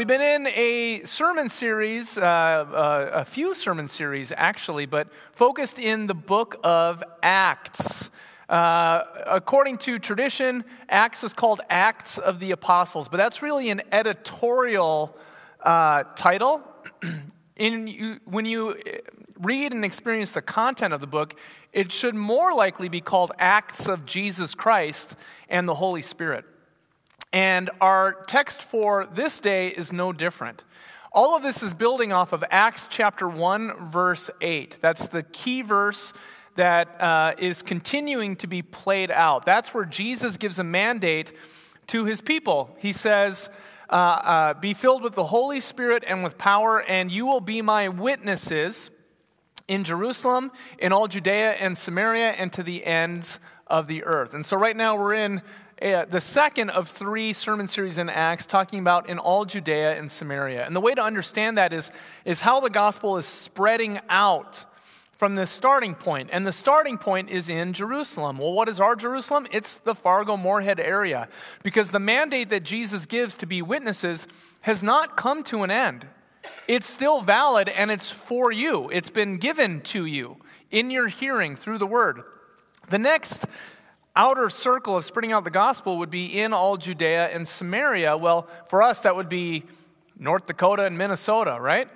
we've 0.00 0.08
been 0.08 0.22
in 0.22 0.46
a 0.56 1.02
sermon 1.04 1.50
series, 1.50 2.16
uh, 2.16 2.22
uh, 2.22 3.10
a 3.12 3.22
few 3.22 3.54
sermon 3.54 3.86
series 3.86 4.32
actually, 4.34 4.86
but 4.86 5.12
focused 5.32 5.78
in 5.78 6.06
the 6.06 6.14
book 6.14 6.58
of 6.64 7.04
Acts. 7.22 8.10
Uh, 8.48 9.02
according 9.26 9.76
to 9.76 9.98
tradition, 9.98 10.64
Acts 10.88 11.22
is 11.22 11.34
called 11.34 11.60
Acts 11.68 12.16
of 12.16 12.40
the 12.40 12.50
Apostles, 12.52 13.10
but 13.10 13.18
that's 13.18 13.42
really 13.42 13.68
an 13.68 13.82
editorial 13.92 15.14
uh, 15.62 16.04
title. 16.16 16.62
in, 17.56 17.86
you, 17.86 18.20
when 18.24 18.46
you 18.46 18.80
read 19.38 19.74
and 19.74 19.84
experience 19.84 20.32
the 20.32 20.40
content 20.40 20.94
of 20.94 21.02
the 21.02 21.06
book, 21.06 21.34
it 21.74 21.92
should 21.92 22.14
more 22.14 22.54
likely 22.54 22.88
be 22.88 23.02
called 23.02 23.32
Acts 23.38 23.86
of 23.86 24.06
Jesus 24.06 24.54
Christ 24.54 25.14
and 25.50 25.68
the 25.68 25.74
Holy 25.74 26.00
Spirit. 26.00 26.46
And 27.32 27.70
our 27.80 28.12
text 28.26 28.62
for 28.62 29.06
this 29.06 29.38
day 29.38 29.68
is 29.68 29.92
no 29.92 30.12
different. 30.12 30.64
All 31.12 31.36
of 31.36 31.42
this 31.42 31.62
is 31.62 31.74
building 31.74 32.12
off 32.12 32.32
of 32.32 32.44
Acts 32.50 32.88
chapter 32.90 33.28
1, 33.28 33.88
verse 33.88 34.30
8. 34.40 34.78
That's 34.80 35.08
the 35.08 35.22
key 35.22 35.62
verse 35.62 36.12
that 36.56 37.00
uh, 37.00 37.34
is 37.38 37.62
continuing 37.62 38.36
to 38.36 38.46
be 38.46 38.62
played 38.62 39.10
out. 39.10 39.46
That's 39.46 39.72
where 39.72 39.84
Jesus 39.84 40.36
gives 40.36 40.58
a 40.58 40.64
mandate 40.64 41.32
to 41.88 42.04
his 42.04 42.20
people. 42.20 42.76
He 42.78 42.92
says, 42.92 43.48
uh, 43.88 43.92
uh, 43.92 44.54
Be 44.54 44.74
filled 44.74 45.02
with 45.02 45.14
the 45.14 45.24
Holy 45.24 45.60
Spirit 45.60 46.04
and 46.06 46.24
with 46.24 46.36
power, 46.36 46.82
and 46.82 47.10
you 47.10 47.26
will 47.26 47.40
be 47.40 47.62
my 47.62 47.88
witnesses 47.88 48.90
in 49.68 49.84
Jerusalem, 49.84 50.50
in 50.78 50.92
all 50.92 51.06
Judea 51.06 51.52
and 51.52 51.78
Samaria, 51.78 52.30
and 52.32 52.52
to 52.52 52.62
the 52.62 52.84
ends 52.84 53.38
of 53.68 53.86
the 53.86 54.02
earth. 54.04 54.34
And 54.34 54.44
so, 54.44 54.56
right 54.56 54.76
now, 54.76 54.96
we're 54.96 55.14
in 55.14 55.42
uh, 55.82 56.04
the 56.04 56.20
second 56.20 56.70
of 56.70 56.88
three 56.88 57.32
sermon 57.32 57.66
series 57.66 57.98
in 57.98 58.10
Acts 58.10 58.46
talking 58.46 58.80
about 58.80 59.08
in 59.08 59.18
all 59.18 59.44
Judea 59.44 59.98
and 59.98 60.10
Samaria. 60.10 60.66
And 60.66 60.76
the 60.76 60.80
way 60.80 60.94
to 60.94 61.02
understand 61.02 61.56
that 61.58 61.72
is, 61.72 61.90
is 62.24 62.42
how 62.42 62.60
the 62.60 62.70
gospel 62.70 63.16
is 63.16 63.26
spreading 63.26 63.98
out 64.08 64.64
from 65.16 65.34
this 65.34 65.50
starting 65.50 65.94
point. 65.94 66.30
And 66.32 66.46
the 66.46 66.52
starting 66.52 66.98
point 66.98 67.30
is 67.30 67.48
in 67.48 67.72
Jerusalem. 67.72 68.38
Well, 68.38 68.52
what 68.52 68.68
is 68.68 68.80
our 68.80 68.96
Jerusalem? 68.96 69.46
It's 69.52 69.78
the 69.78 69.94
Fargo 69.94 70.36
Moorhead 70.36 70.80
area. 70.80 71.28
Because 71.62 71.90
the 71.90 71.98
mandate 71.98 72.48
that 72.50 72.62
Jesus 72.62 73.06
gives 73.06 73.34
to 73.36 73.46
be 73.46 73.62
witnesses 73.62 74.26
has 74.62 74.82
not 74.82 75.16
come 75.16 75.42
to 75.44 75.62
an 75.62 75.70
end. 75.70 76.06
It's 76.66 76.86
still 76.86 77.20
valid 77.20 77.68
and 77.68 77.90
it's 77.90 78.10
for 78.10 78.50
you. 78.50 78.88
It's 78.90 79.10
been 79.10 79.36
given 79.36 79.80
to 79.82 80.06
you 80.06 80.38
in 80.70 80.90
your 80.90 81.08
hearing 81.08 81.56
through 81.56 81.78
the 81.78 81.86
word. 81.86 82.22
The 82.88 82.98
next 82.98 83.46
outer 84.20 84.50
circle 84.50 84.98
of 84.98 85.04
spreading 85.06 85.32
out 85.32 85.44
the 85.44 85.50
gospel 85.50 85.96
would 85.96 86.10
be 86.10 86.38
in 86.38 86.52
all 86.52 86.76
Judea 86.76 87.28
and 87.28 87.48
Samaria. 87.48 88.18
Well, 88.18 88.46
for 88.66 88.82
us, 88.82 89.00
that 89.00 89.16
would 89.16 89.30
be 89.30 89.62
North 90.18 90.44
Dakota 90.44 90.84
and 90.84 90.98
Minnesota, 90.98 91.56
right? 91.58 91.88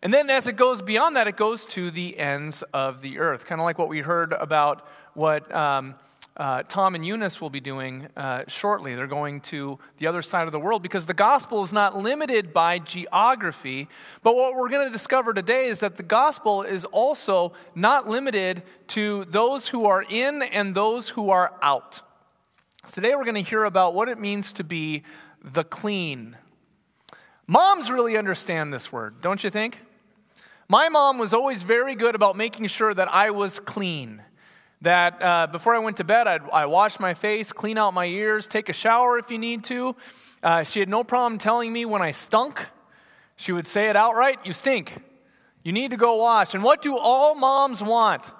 And 0.00 0.14
then 0.14 0.30
as 0.30 0.46
it 0.46 0.54
goes 0.54 0.80
beyond 0.80 1.16
that, 1.16 1.26
it 1.26 1.36
goes 1.36 1.66
to 1.66 1.90
the 1.90 2.16
ends 2.16 2.62
of 2.72 3.02
the 3.02 3.18
earth, 3.18 3.46
kind 3.46 3.60
of 3.60 3.64
like 3.64 3.80
what 3.80 3.88
we 3.88 3.98
heard 3.98 4.32
about 4.32 4.86
what. 5.14 5.52
Um, 5.52 5.96
uh, 6.36 6.62
Tom 6.62 6.94
and 6.94 7.04
Eunice 7.04 7.40
will 7.40 7.50
be 7.50 7.60
doing 7.60 8.08
uh, 8.16 8.44
shortly. 8.46 8.94
They're 8.94 9.06
going 9.06 9.40
to 9.42 9.78
the 9.98 10.06
other 10.06 10.22
side 10.22 10.46
of 10.46 10.52
the 10.52 10.60
world 10.60 10.82
because 10.82 11.06
the 11.06 11.14
gospel 11.14 11.62
is 11.62 11.72
not 11.72 11.96
limited 11.96 12.52
by 12.52 12.78
geography. 12.78 13.88
But 14.22 14.36
what 14.36 14.54
we're 14.54 14.68
going 14.68 14.86
to 14.86 14.92
discover 14.92 15.34
today 15.34 15.66
is 15.66 15.80
that 15.80 15.96
the 15.96 16.02
gospel 16.02 16.62
is 16.62 16.84
also 16.86 17.52
not 17.74 18.08
limited 18.08 18.62
to 18.88 19.24
those 19.26 19.68
who 19.68 19.86
are 19.86 20.04
in 20.08 20.42
and 20.42 20.74
those 20.74 21.10
who 21.10 21.30
are 21.30 21.52
out. 21.62 22.00
Today 22.90 23.14
we're 23.14 23.24
going 23.24 23.34
to 23.34 23.42
hear 23.42 23.64
about 23.64 23.94
what 23.94 24.08
it 24.08 24.18
means 24.18 24.52
to 24.54 24.64
be 24.64 25.02
the 25.42 25.64
clean. 25.64 26.36
Moms 27.46 27.90
really 27.90 28.16
understand 28.16 28.72
this 28.72 28.92
word, 28.92 29.20
don't 29.20 29.42
you 29.42 29.50
think? 29.50 29.82
My 30.68 30.88
mom 30.88 31.18
was 31.18 31.34
always 31.34 31.64
very 31.64 31.96
good 31.96 32.14
about 32.14 32.36
making 32.36 32.68
sure 32.68 32.94
that 32.94 33.12
I 33.12 33.30
was 33.30 33.58
clean 33.58 34.22
that 34.82 35.22
uh, 35.22 35.46
before 35.46 35.74
I 35.74 35.78
went 35.78 35.98
to 35.98 36.04
bed, 36.04 36.26
I'd, 36.26 36.48
I 36.50 36.66
wash 36.66 36.98
my 36.98 37.14
face, 37.14 37.52
clean 37.52 37.78
out 37.78 37.92
my 37.92 38.06
ears, 38.06 38.48
take 38.48 38.68
a 38.68 38.72
shower 38.72 39.18
if 39.18 39.30
you 39.30 39.38
need 39.38 39.64
to. 39.64 39.94
Uh, 40.42 40.62
she 40.62 40.80
had 40.80 40.88
no 40.88 41.04
problem 41.04 41.38
telling 41.38 41.72
me 41.72 41.84
when 41.84 42.02
I 42.02 42.12
stunk. 42.12 42.66
She 43.36 43.52
would 43.52 43.66
say 43.66 43.88
it 43.88 43.96
outright 43.96 44.38
You 44.44 44.52
stink. 44.52 45.02
You 45.62 45.72
need 45.72 45.90
to 45.90 45.96
go 45.96 46.16
wash. 46.16 46.54
And 46.54 46.64
what 46.64 46.80
do 46.80 46.96
all 46.96 47.34
moms 47.34 47.82
want? 47.82 48.32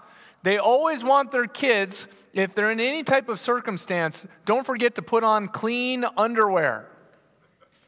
They 0.43 0.57
always 0.57 1.05
want 1.05 1.33
their 1.33 1.47
kids, 1.47 2.09
if 2.33 2.55
they're 2.55 2.71
in 2.71 2.81
any 2.81 3.03
type 3.03 3.29
of 3.29 3.39
circumstance, 3.39 4.27
don't 4.47 4.65
forget 4.65 4.95
to 4.95 5.03
put 5.03 5.23
on 5.23 5.49
clean 5.49 6.07
underwear. 6.17 6.89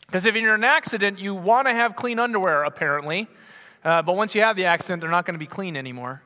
Because 0.06 0.26
if 0.26 0.34
you're 0.34 0.48
in 0.48 0.60
an 0.60 0.64
accident, 0.64 1.18
you 1.18 1.34
want 1.34 1.66
to 1.66 1.72
have 1.72 1.96
clean 1.96 2.18
underwear, 2.18 2.64
apparently. 2.64 3.28
Uh, 3.82 4.02
but 4.02 4.16
once 4.16 4.34
you 4.34 4.42
have 4.42 4.56
the 4.56 4.66
accident, 4.66 5.00
they're 5.00 5.10
not 5.10 5.24
going 5.24 5.34
to 5.34 5.38
be 5.38 5.46
clean 5.46 5.76
anymore. 5.76 6.22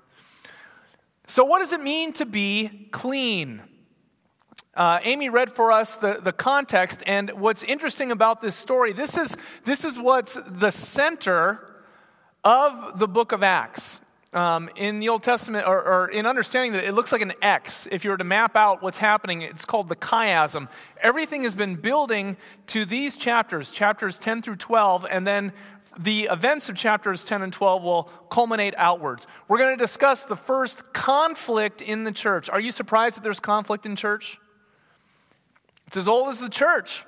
So, 1.29 1.45
what 1.45 1.59
does 1.59 1.73
it 1.73 1.83
mean 1.83 2.13
to 2.15 2.25
be 2.25 2.89
clean? 2.93 3.63
Uh, 4.75 5.01
Amy 5.03 5.29
read 5.29 5.51
for 5.51 5.73
us 5.73 5.97
the, 5.97 6.21
the 6.23 6.33
context, 6.33 7.03
and 7.05 7.31
what's 7.31 7.65
interesting 7.65 8.13
about 8.13 8.41
this 8.41 8.55
story, 8.55 8.93
this 8.93 9.17
is, 9.17 9.37
this 9.65 9.85
is 9.85 9.99
what's 9.99 10.39
the 10.47 10.71
center 10.71 11.83
of 12.45 13.01
the 13.01 13.09
book 13.09 13.33
of 13.33 13.43
Acts. 13.43 14.01
Um, 14.33 14.69
in 14.77 14.99
the 15.01 15.09
Old 15.09 15.23
Testament, 15.23 15.67
or, 15.67 15.83
or, 15.83 16.09
in 16.09 16.27
understanding 16.27 16.73
that 16.73 16.85
it 16.85 16.93
looks 16.93 17.11
like 17.11 17.23
an 17.23 17.33
X. 17.41 17.89
If 17.91 18.05
you 18.05 18.11
were 18.11 18.19
to 18.19 18.25
map 18.25 18.55
out 18.55 18.83
what's 18.83 18.99
happening, 18.99 19.41
it's 19.41 19.65
called 19.65 19.89
the 19.89 19.97
chiasm. 19.97 20.69
Everything 21.01 21.45
has 21.45 21.55
been 21.55 21.77
building 21.77 22.37
to 22.67 22.85
these 22.85 23.17
chapters, 23.17 23.71
chapters 23.71 24.19
10 24.19 24.43
through 24.43 24.57
12, 24.57 25.07
and 25.11 25.27
then 25.27 25.53
the 25.99 26.29
events 26.31 26.69
of 26.69 26.77
chapters 26.77 27.25
10 27.25 27.43
and 27.43 27.53
12 27.53 27.83
will 27.83 28.05
culminate 28.31 28.75
outwards. 28.77 29.27
We're 29.49 29.59
going 29.59 29.77
to 29.77 29.83
discuss 29.83 30.25
the 30.25 30.37
first 30.37 30.93
conflict 30.93 31.81
in 31.81 32.05
the 32.05 32.13
church. 32.13 32.51
Are 32.51 32.61
you 32.61 32.73
surprised 32.73 33.17
that 33.17 33.23
there's 33.23 33.41
conflict 33.41 33.87
in 33.87 33.97
church? 33.97 34.39
It's 35.87 35.97
as 35.97 36.09
old 36.09 36.29
as 36.29 36.41
the 36.41 36.49
church. 36.49 37.05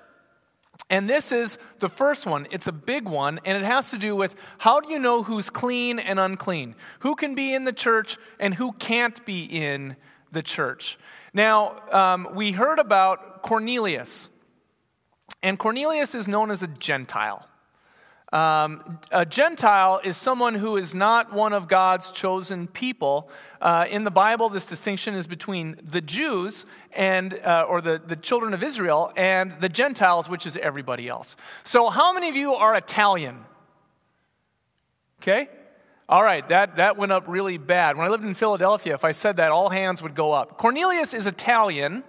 And 0.90 1.08
this 1.08 1.32
is 1.32 1.58
the 1.80 1.88
first 1.88 2.24
one. 2.24 2.46
It's 2.50 2.66
a 2.66 2.72
big 2.72 3.08
one, 3.08 3.40
and 3.44 3.58
it 3.58 3.64
has 3.64 3.90
to 3.90 3.98
do 3.98 4.16
with 4.16 4.36
how 4.58 4.80
do 4.80 4.90
you 4.90 4.98
know 4.98 5.22
who's 5.22 5.50
clean 5.50 5.98
and 5.98 6.18
unclean? 6.18 6.74
Who 7.00 7.14
can 7.14 7.34
be 7.34 7.52
in 7.52 7.64
the 7.64 7.72
church 7.72 8.16
and 8.40 8.54
who 8.54 8.72
can't 8.72 9.22
be 9.26 9.44
in 9.44 9.96
the 10.32 10.42
church? 10.42 10.98
Now, 11.34 11.76
um, 11.92 12.28
we 12.34 12.52
heard 12.52 12.78
about 12.78 13.42
Cornelius, 13.42 14.30
and 15.42 15.58
Cornelius 15.58 16.14
is 16.14 16.26
known 16.26 16.50
as 16.50 16.62
a 16.62 16.68
Gentile. 16.68 17.47
Um, 18.30 18.98
a 19.10 19.24
Gentile 19.24 20.00
is 20.04 20.18
someone 20.18 20.54
who 20.54 20.76
is 20.76 20.94
not 20.94 21.32
one 21.32 21.54
of 21.54 21.66
God's 21.66 22.10
chosen 22.10 22.66
people. 22.66 23.30
Uh, 23.60 23.86
in 23.88 24.04
the 24.04 24.10
Bible, 24.10 24.50
this 24.50 24.66
distinction 24.66 25.14
is 25.14 25.26
between 25.26 25.80
the 25.82 26.02
Jews 26.02 26.66
and, 26.92 27.32
uh, 27.40 27.64
or 27.66 27.80
the, 27.80 28.00
the 28.04 28.16
children 28.16 28.52
of 28.52 28.62
Israel 28.62 29.12
and 29.16 29.52
the 29.60 29.70
Gentiles, 29.70 30.28
which 30.28 30.44
is 30.44 30.58
everybody 30.58 31.08
else. 31.08 31.36
So, 31.64 31.88
how 31.88 32.12
many 32.12 32.28
of 32.28 32.36
you 32.36 32.52
are 32.52 32.74
Italian? 32.74 33.40
Okay? 35.22 35.48
All 36.06 36.22
right, 36.22 36.46
that, 36.48 36.76
that 36.76 36.96
went 36.98 37.12
up 37.12 37.24
really 37.28 37.56
bad. 37.56 37.96
When 37.96 38.06
I 38.06 38.10
lived 38.10 38.24
in 38.24 38.34
Philadelphia, 38.34 38.94
if 38.94 39.04
I 39.04 39.12
said 39.12 39.38
that, 39.38 39.52
all 39.52 39.70
hands 39.70 40.02
would 40.02 40.14
go 40.14 40.32
up. 40.32 40.58
Cornelius 40.58 41.14
is 41.14 41.26
Italian. 41.26 42.04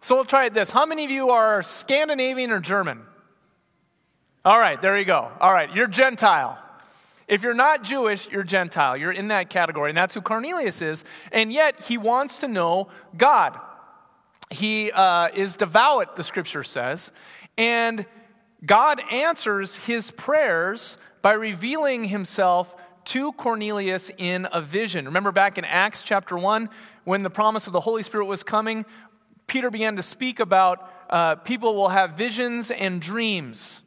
So 0.00 0.14
we'll 0.14 0.24
try 0.24 0.46
it 0.46 0.54
this. 0.54 0.70
How 0.70 0.86
many 0.86 1.04
of 1.04 1.10
you 1.10 1.30
are 1.30 1.62
Scandinavian 1.62 2.50
or 2.50 2.60
German? 2.60 3.02
All 4.48 4.58
right, 4.58 4.80
there 4.80 4.96
you 4.96 5.04
go. 5.04 5.30
All 5.42 5.52
right, 5.52 5.70
you're 5.74 5.86
Gentile. 5.86 6.58
If 7.26 7.42
you're 7.42 7.52
not 7.52 7.82
Jewish, 7.82 8.30
you're 8.30 8.42
Gentile. 8.42 8.96
You're 8.96 9.12
in 9.12 9.28
that 9.28 9.50
category. 9.50 9.90
And 9.90 9.96
that's 9.98 10.14
who 10.14 10.22
Cornelius 10.22 10.80
is. 10.80 11.04
And 11.30 11.52
yet, 11.52 11.78
he 11.82 11.98
wants 11.98 12.40
to 12.40 12.48
know 12.48 12.88
God. 13.14 13.60
He 14.48 14.90
uh, 14.90 15.28
is 15.34 15.54
devout, 15.54 16.16
the 16.16 16.22
scripture 16.22 16.62
says. 16.62 17.12
And 17.58 18.06
God 18.64 19.02
answers 19.12 19.84
his 19.84 20.12
prayers 20.12 20.96
by 21.20 21.34
revealing 21.34 22.04
himself 22.04 22.74
to 23.04 23.32
Cornelius 23.32 24.10
in 24.16 24.48
a 24.50 24.62
vision. 24.62 25.04
Remember 25.04 25.30
back 25.30 25.58
in 25.58 25.66
Acts 25.66 26.02
chapter 26.02 26.38
1, 26.38 26.70
when 27.04 27.22
the 27.22 27.28
promise 27.28 27.66
of 27.66 27.74
the 27.74 27.80
Holy 27.80 28.02
Spirit 28.02 28.24
was 28.24 28.42
coming, 28.42 28.86
Peter 29.46 29.70
began 29.70 29.96
to 29.96 30.02
speak 30.02 30.40
about 30.40 30.90
uh, 31.10 31.34
people 31.34 31.74
will 31.74 31.90
have 31.90 32.12
visions 32.12 32.70
and 32.70 33.02
dreams 33.02 33.82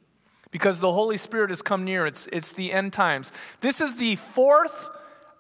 because 0.52 0.80
the 0.80 0.92
Holy 0.92 1.18
Spirit 1.18 1.50
has 1.50 1.62
come 1.62 1.84
near. 1.84 2.06
It's, 2.06 2.28
it's 2.32 2.52
the 2.52 2.72
end 2.72 2.94
times. 2.94 3.32
This 3.62 3.82
is 3.82 3.96
the 3.96 4.18
fourth 4.18 4.90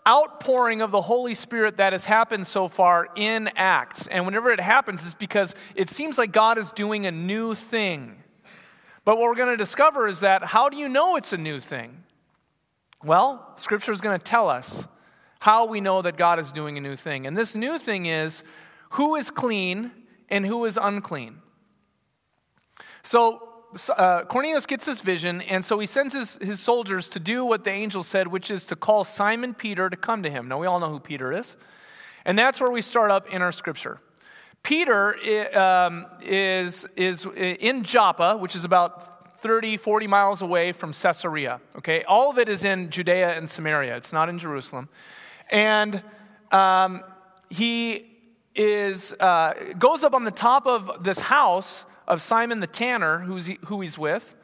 outpouring 0.07 0.81
of 0.81 0.91
the 0.91 1.01
Holy 1.01 1.35
Spirit 1.35 1.77
that 1.77 1.93
has 1.93 2.05
happened 2.05 2.47
so 2.47 2.67
far 2.67 3.09
in 3.15 3.49
Acts. 3.55 4.07
And 4.07 4.25
whenever 4.25 4.49
it 4.49 4.59
happens, 4.59 5.05
it's 5.05 5.13
because 5.13 5.53
it 5.75 5.89
seems 5.89 6.17
like 6.17 6.31
God 6.31 6.57
is 6.57 6.71
doing 6.71 7.05
a 7.05 7.11
new 7.11 7.53
thing. 7.53 8.23
But 9.05 9.17
what 9.17 9.25
we're 9.25 9.35
going 9.35 9.49
to 9.49 9.57
discover 9.57 10.07
is 10.07 10.21
that 10.21 10.43
how 10.43 10.69
do 10.69 10.77
you 10.77 10.89
know 10.89 11.17
it's 11.17 11.33
a 11.33 11.37
new 11.37 11.59
thing? 11.59 12.03
Well, 13.03 13.53
Scripture 13.55 13.91
is 13.91 14.01
going 14.01 14.17
to 14.17 14.23
tell 14.23 14.49
us 14.49 14.87
how 15.39 15.65
we 15.65 15.81
know 15.81 16.01
that 16.03 16.17
God 16.17 16.39
is 16.39 16.51
doing 16.51 16.77
a 16.77 16.81
new 16.81 16.95
thing. 16.95 17.25
And 17.25 17.35
this 17.35 17.55
new 17.55 17.79
thing 17.79 18.05
is 18.05 18.43
who 18.91 19.15
is 19.15 19.31
clean 19.31 19.91
and 20.29 20.45
who 20.45 20.65
is 20.65 20.77
unclean. 20.81 21.41
So, 23.03 23.50
uh, 23.97 24.23
Cornelius 24.25 24.65
gets 24.65 24.85
this 24.85 25.01
vision, 25.01 25.41
and 25.41 25.63
so 25.63 25.79
he 25.79 25.85
sends 25.85 26.13
his, 26.13 26.35
his 26.41 26.59
soldiers 26.59 27.09
to 27.09 27.19
do 27.19 27.45
what 27.45 27.63
the 27.63 27.71
angel 27.71 28.03
said, 28.03 28.27
which 28.27 28.51
is 28.51 28.65
to 28.67 28.75
call 28.75 29.03
Simon 29.03 29.53
Peter 29.53 29.89
to 29.89 29.97
come 29.97 30.23
to 30.23 30.29
him. 30.29 30.47
Now, 30.47 30.59
we 30.59 30.67
all 30.67 30.79
know 30.79 30.89
who 30.89 30.99
Peter 30.99 31.31
is. 31.31 31.55
And 32.25 32.37
that's 32.37 32.61
where 32.61 32.71
we 32.71 32.81
start 32.81 33.11
up 33.11 33.33
in 33.33 33.41
our 33.41 33.51
scripture. 33.51 33.99
Peter 34.63 35.15
um, 35.57 36.05
is, 36.21 36.85
is 36.95 37.25
in 37.35 37.83
Joppa, 37.83 38.37
which 38.37 38.55
is 38.55 38.63
about 38.63 39.39
30, 39.41 39.77
40 39.77 40.07
miles 40.07 40.41
away 40.41 40.71
from 40.71 40.93
Caesarea. 40.93 41.59
Okay, 41.77 42.03
all 42.03 42.29
of 42.29 42.37
it 42.37 42.47
is 42.47 42.63
in 42.63 42.89
Judea 42.89 43.35
and 43.35 43.49
Samaria. 43.49 43.95
It's 43.97 44.13
not 44.13 44.29
in 44.29 44.37
Jerusalem, 44.37 44.87
and 45.49 46.03
um, 46.51 47.03
he 47.49 48.05
is 48.53 49.13
uh, 49.13 49.53
goes 49.79 50.03
up 50.03 50.13
on 50.13 50.25
the 50.25 50.31
top 50.31 50.67
of 50.67 51.03
this 51.03 51.21
house 51.21 51.85
of 52.11 52.21
Simon 52.21 52.59
the 52.59 52.67
tanner, 52.67 53.19
who's 53.19 53.45
he, 53.45 53.57
who 53.67 53.79
he's 53.79 53.97
with, 53.97 54.35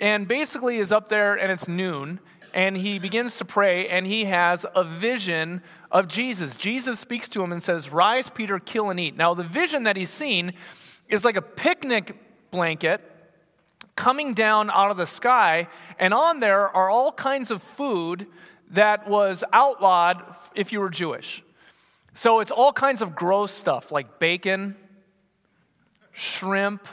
and 0.00 0.26
basically 0.26 0.78
is 0.78 0.90
up 0.90 1.08
there, 1.08 1.34
and 1.36 1.52
it's 1.52 1.68
noon, 1.68 2.18
and 2.52 2.76
he 2.76 2.98
begins 2.98 3.36
to 3.36 3.44
pray, 3.44 3.88
and 3.88 4.04
he 4.04 4.24
has 4.24 4.66
a 4.74 4.82
vision 4.82 5.62
of 5.92 6.08
Jesus. 6.08 6.56
Jesus 6.56 6.98
speaks 6.98 7.28
to 7.28 7.40
him 7.40 7.52
and 7.52 7.62
says, 7.62 7.92
Rise, 7.92 8.30
Peter, 8.30 8.58
kill 8.58 8.90
and 8.90 8.98
eat. 8.98 9.16
Now, 9.16 9.32
the 9.32 9.44
vision 9.44 9.84
that 9.84 9.96
he's 9.96 10.10
seen 10.10 10.54
is 11.08 11.24
like 11.24 11.36
a 11.36 11.42
picnic 11.42 12.16
blanket 12.50 13.00
coming 13.94 14.34
down 14.34 14.68
out 14.70 14.90
of 14.90 14.96
the 14.96 15.06
sky, 15.06 15.68
and 16.00 16.12
on 16.12 16.40
there 16.40 16.68
are 16.68 16.90
all 16.90 17.12
kinds 17.12 17.52
of 17.52 17.62
food 17.62 18.26
that 18.70 19.08
was 19.08 19.44
outlawed 19.52 20.20
if 20.56 20.72
you 20.72 20.80
were 20.80 20.90
Jewish. 20.90 21.44
So 22.12 22.40
it's 22.40 22.50
all 22.50 22.72
kinds 22.72 23.02
of 23.02 23.14
gross 23.14 23.52
stuff 23.52 23.92
like 23.92 24.18
bacon, 24.18 24.74
shrimp, 26.10 26.88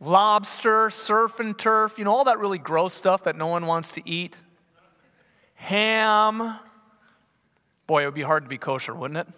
lobster, 0.00 0.90
surf 0.90 1.40
and 1.40 1.58
turf, 1.58 1.98
you 1.98 2.04
know, 2.04 2.14
all 2.14 2.24
that 2.24 2.38
really 2.38 2.58
gross 2.58 2.94
stuff 2.94 3.24
that 3.24 3.36
no 3.36 3.46
one 3.46 3.66
wants 3.66 3.92
to 3.92 4.08
eat. 4.08 4.36
Ham, 5.54 6.58
Boy, 7.86 8.02
it 8.02 8.06
would 8.06 8.14
be 8.14 8.22
hard 8.22 8.44
to 8.44 8.48
be 8.48 8.58
kosher, 8.58 8.94
wouldn't 8.94 9.18
it? 9.18 9.28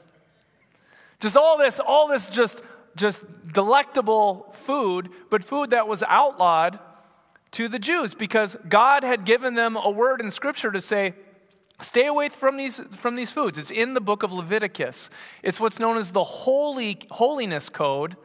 Just 1.20 1.36
all 1.36 1.58
this, 1.58 1.80
all 1.80 2.08
this 2.08 2.28
just, 2.28 2.62
just 2.96 3.24
delectable 3.52 4.46
food, 4.52 5.10
but 5.30 5.44
food 5.44 5.70
that 5.70 5.86
was 5.86 6.02
outlawed 6.04 6.78
to 7.52 7.68
the 7.68 7.78
Jews 7.78 8.14
because 8.14 8.56
God 8.68 9.04
had 9.04 9.24
given 9.24 9.54
them 9.54 9.76
a 9.76 9.90
word 9.90 10.20
in 10.20 10.30
Scripture 10.30 10.70
to 10.70 10.80
say, 10.80 11.14
Stay 11.80 12.06
away 12.06 12.28
from 12.28 12.56
these, 12.56 12.80
from 12.96 13.14
these 13.14 13.30
foods. 13.30 13.56
It's 13.56 13.70
in 13.70 13.94
the 13.94 14.00
book 14.00 14.24
of 14.24 14.32
Leviticus. 14.32 15.10
It's 15.44 15.60
what's 15.60 15.78
known 15.78 15.96
as 15.96 16.10
the 16.10 16.24
holy, 16.24 16.98
holiness 17.08 17.68
code 17.68 18.16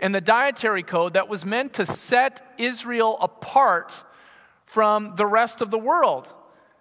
and 0.00 0.14
the 0.14 0.20
dietary 0.20 0.82
code 0.82 1.14
that 1.14 1.28
was 1.28 1.44
meant 1.44 1.74
to 1.74 1.86
set 1.86 2.54
Israel 2.58 3.18
apart 3.20 4.04
from 4.64 5.14
the 5.16 5.26
rest 5.26 5.62
of 5.62 5.70
the 5.70 5.78
world. 5.78 6.32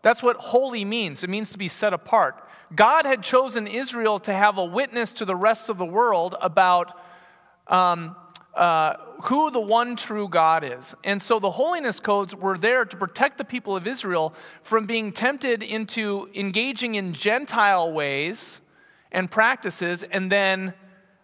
That's 0.01 0.23
what 0.23 0.37
holy 0.37 0.83
means. 0.83 1.23
It 1.23 1.29
means 1.29 1.51
to 1.51 1.57
be 1.57 1.67
set 1.67 1.93
apart. 1.93 2.47
God 2.75 3.05
had 3.05 3.21
chosen 3.21 3.67
Israel 3.67 4.19
to 4.19 4.33
have 4.33 4.57
a 4.57 4.65
witness 4.65 5.13
to 5.13 5.25
the 5.25 5.35
rest 5.35 5.69
of 5.69 5.77
the 5.77 5.85
world 5.85 6.35
about 6.41 6.99
um, 7.67 8.15
uh, 8.55 8.95
who 9.23 9.51
the 9.51 9.61
one 9.61 9.95
true 9.95 10.27
God 10.27 10.63
is. 10.63 10.95
And 11.03 11.21
so 11.21 11.39
the 11.39 11.51
holiness 11.51 11.99
codes 11.99 12.35
were 12.35 12.57
there 12.57 12.83
to 12.85 12.97
protect 12.97 13.37
the 13.37 13.45
people 13.45 13.75
of 13.75 13.87
Israel 13.87 14.33
from 14.61 14.85
being 14.85 15.11
tempted 15.11 15.63
into 15.63 16.29
engaging 16.35 16.95
in 16.95 17.13
Gentile 17.13 17.91
ways 17.91 18.61
and 19.11 19.29
practices 19.29 20.03
and 20.03 20.31
then 20.31 20.73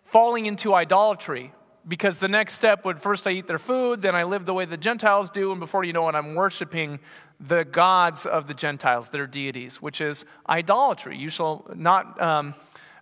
falling 0.05 0.45
into 0.45 0.73
idolatry. 0.73 1.51
Because 1.89 2.19
the 2.19 2.27
next 2.27 2.53
step 2.53 2.85
would 2.85 2.99
first 2.99 3.25
I 3.25 3.31
eat 3.31 3.47
their 3.47 3.57
food, 3.57 4.03
then 4.03 4.15
I 4.15 4.23
live 4.23 4.45
the 4.45 4.53
way 4.53 4.65
the 4.65 4.77
Gentiles 4.77 5.31
do, 5.31 5.51
and 5.51 5.59
before 5.59 5.83
you 5.83 5.91
know 5.91 6.07
it, 6.07 6.13
I'm 6.13 6.35
worshiping 6.35 6.99
the 7.39 7.65
gods 7.65 8.27
of 8.27 8.45
the 8.45 8.53
Gentiles, 8.53 9.09
their 9.09 9.25
deities, 9.25 9.81
which 9.81 9.99
is 9.99 10.23
idolatry. 10.47 11.17
You 11.17 11.29
shall 11.29 11.65
not, 11.73 12.21
um, 12.21 12.53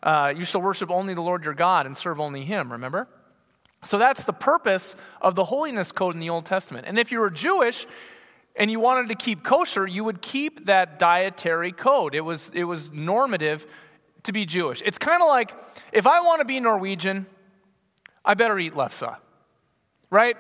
uh, 0.02 0.34
you 0.36 0.46
shall 0.46 0.62
worship 0.62 0.90
only 0.90 1.14
the 1.14 1.22
Lord 1.22 1.44
your 1.44 1.54
God 1.54 1.86
and 1.86 1.98
serve 1.98 2.22
only 2.22 2.46
Him. 2.46 2.72
Remember. 2.72 3.10
So 3.84 3.98
that's 3.98 4.24
the 4.24 4.34
purpose 4.34 4.96
of 5.22 5.36
the 5.36 5.46
holiness 5.46 5.92
code 5.92 6.14
in 6.14 6.22
the 6.22 6.30
Old 6.30 6.46
Testament. 6.46 6.88
And 6.88 6.98
if 6.98 7.12
you 7.12 7.20
were 7.20 7.30
Jewish 7.30 7.86
and 8.56 8.72
you 8.72 8.80
wanted 8.80 9.10
to 9.10 9.16
keep 9.16 9.44
kosher, 9.44 9.86
you 9.86 10.06
would 10.06 10.22
keep 10.22 10.66
that 10.66 10.98
dietary 10.98 11.74
code. 11.74 12.16
It 12.16 12.22
was 12.22 12.52
it 12.54 12.64
was 12.64 12.92
normative 12.92 13.68
to 14.24 14.32
be 14.32 14.46
Jewish. 14.46 14.82
It's 14.86 14.98
kind 14.98 15.22
of 15.22 15.28
like 15.28 15.54
if 15.92 16.08
I 16.08 16.22
want 16.22 16.40
to 16.40 16.46
be 16.46 16.60
Norwegian, 16.60 17.28
I 18.28 18.34
better 18.34 18.60
eat 18.60 18.74
lefse, 18.74 19.16
right? 20.10 20.36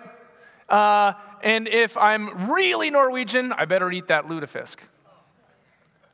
Uh, 0.68 1.13
and 1.42 1.69
if 1.69 1.95
I'm 1.95 2.51
really 2.51 2.92
Norwegian, 2.92 3.54
I 3.54 3.63
better 3.63 3.89
eat 3.89 4.10
that 4.10 4.25
lutefisk. 4.25 4.80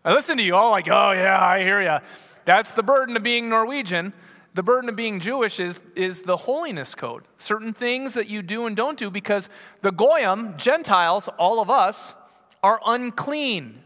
I 0.06 0.14
listen 0.14 0.38
to 0.38 0.44
you 0.44 0.56
all 0.56 0.70
like, 0.70 0.88
oh, 0.88 1.12
yeah, 1.12 1.44
I 1.44 1.64
hear 1.64 1.82
you. 1.82 1.98
That's 2.46 2.74
the 2.74 2.84
burden 2.84 3.18
of 3.18 3.24
being 3.24 3.50
Norwegian. 3.50 4.14
The 4.54 4.62
burden 4.62 4.88
of 4.88 4.96
being 4.96 5.20
Jewish 5.20 5.60
is, 5.60 5.82
is 5.96 6.22
the 6.22 6.38
holiness 6.38 6.94
code. 6.94 7.24
Certain 7.40 7.74
things 7.74 8.14
that 8.14 8.30
you 8.30 8.44
do 8.44 8.68
and 8.68 8.76
don't 8.76 9.00
do 9.00 9.10
because 9.10 9.50
the 9.82 9.92
Goyim, 9.92 10.56
Gentiles, 10.58 11.28
all 11.40 11.60
of 11.60 11.72
us, 11.72 12.14
are 12.62 12.80
unclean. 12.86 13.82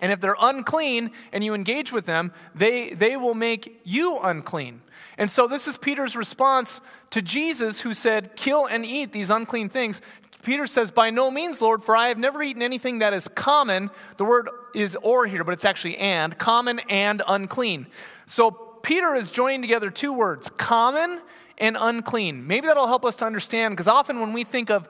And 0.00 0.10
if 0.10 0.20
they're 0.20 0.36
unclean 0.40 1.12
and 1.32 1.44
you 1.44 1.54
engage 1.54 1.92
with 1.92 2.06
them, 2.06 2.32
they, 2.56 2.90
they 2.90 3.16
will 3.16 3.34
make 3.34 3.80
you 3.84 4.18
unclean. 4.18 4.80
And 5.16 5.30
so 5.30 5.46
this 5.46 5.68
is 5.68 5.76
Peter's 5.76 6.16
response 6.16 6.80
to 7.10 7.22
Jesus, 7.22 7.80
who 7.80 7.94
said, 7.94 8.36
Kill 8.36 8.66
and 8.66 8.84
eat 8.84 9.12
these 9.12 9.30
unclean 9.30 9.68
things. 9.68 10.02
Peter 10.42 10.66
says, 10.66 10.90
By 10.90 11.10
no 11.10 11.30
means, 11.30 11.62
Lord, 11.62 11.82
for 11.82 11.96
I 11.96 12.08
have 12.08 12.18
never 12.18 12.42
eaten 12.42 12.62
anything 12.62 12.98
that 12.98 13.12
is 13.12 13.28
common. 13.28 13.90
The 14.16 14.24
word 14.24 14.48
is 14.74 14.96
or 15.02 15.26
here, 15.26 15.44
but 15.44 15.52
it's 15.52 15.64
actually 15.64 15.96
and, 15.98 16.36
common 16.38 16.80
and 16.88 17.22
unclean. 17.26 17.86
So 18.26 18.50
Peter 18.50 19.14
is 19.14 19.30
joining 19.30 19.62
together 19.62 19.90
two 19.90 20.12
words, 20.12 20.50
common 20.50 21.22
and 21.58 21.76
unclean. 21.78 22.46
Maybe 22.46 22.66
that'll 22.66 22.88
help 22.88 23.04
us 23.04 23.16
to 23.16 23.24
understand, 23.24 23.72
because 23.72 23.88
often 23.88 24.20
when 24.20 24.32
we 24.32 24.44
think 24.44 24.70
of 24.70 24.88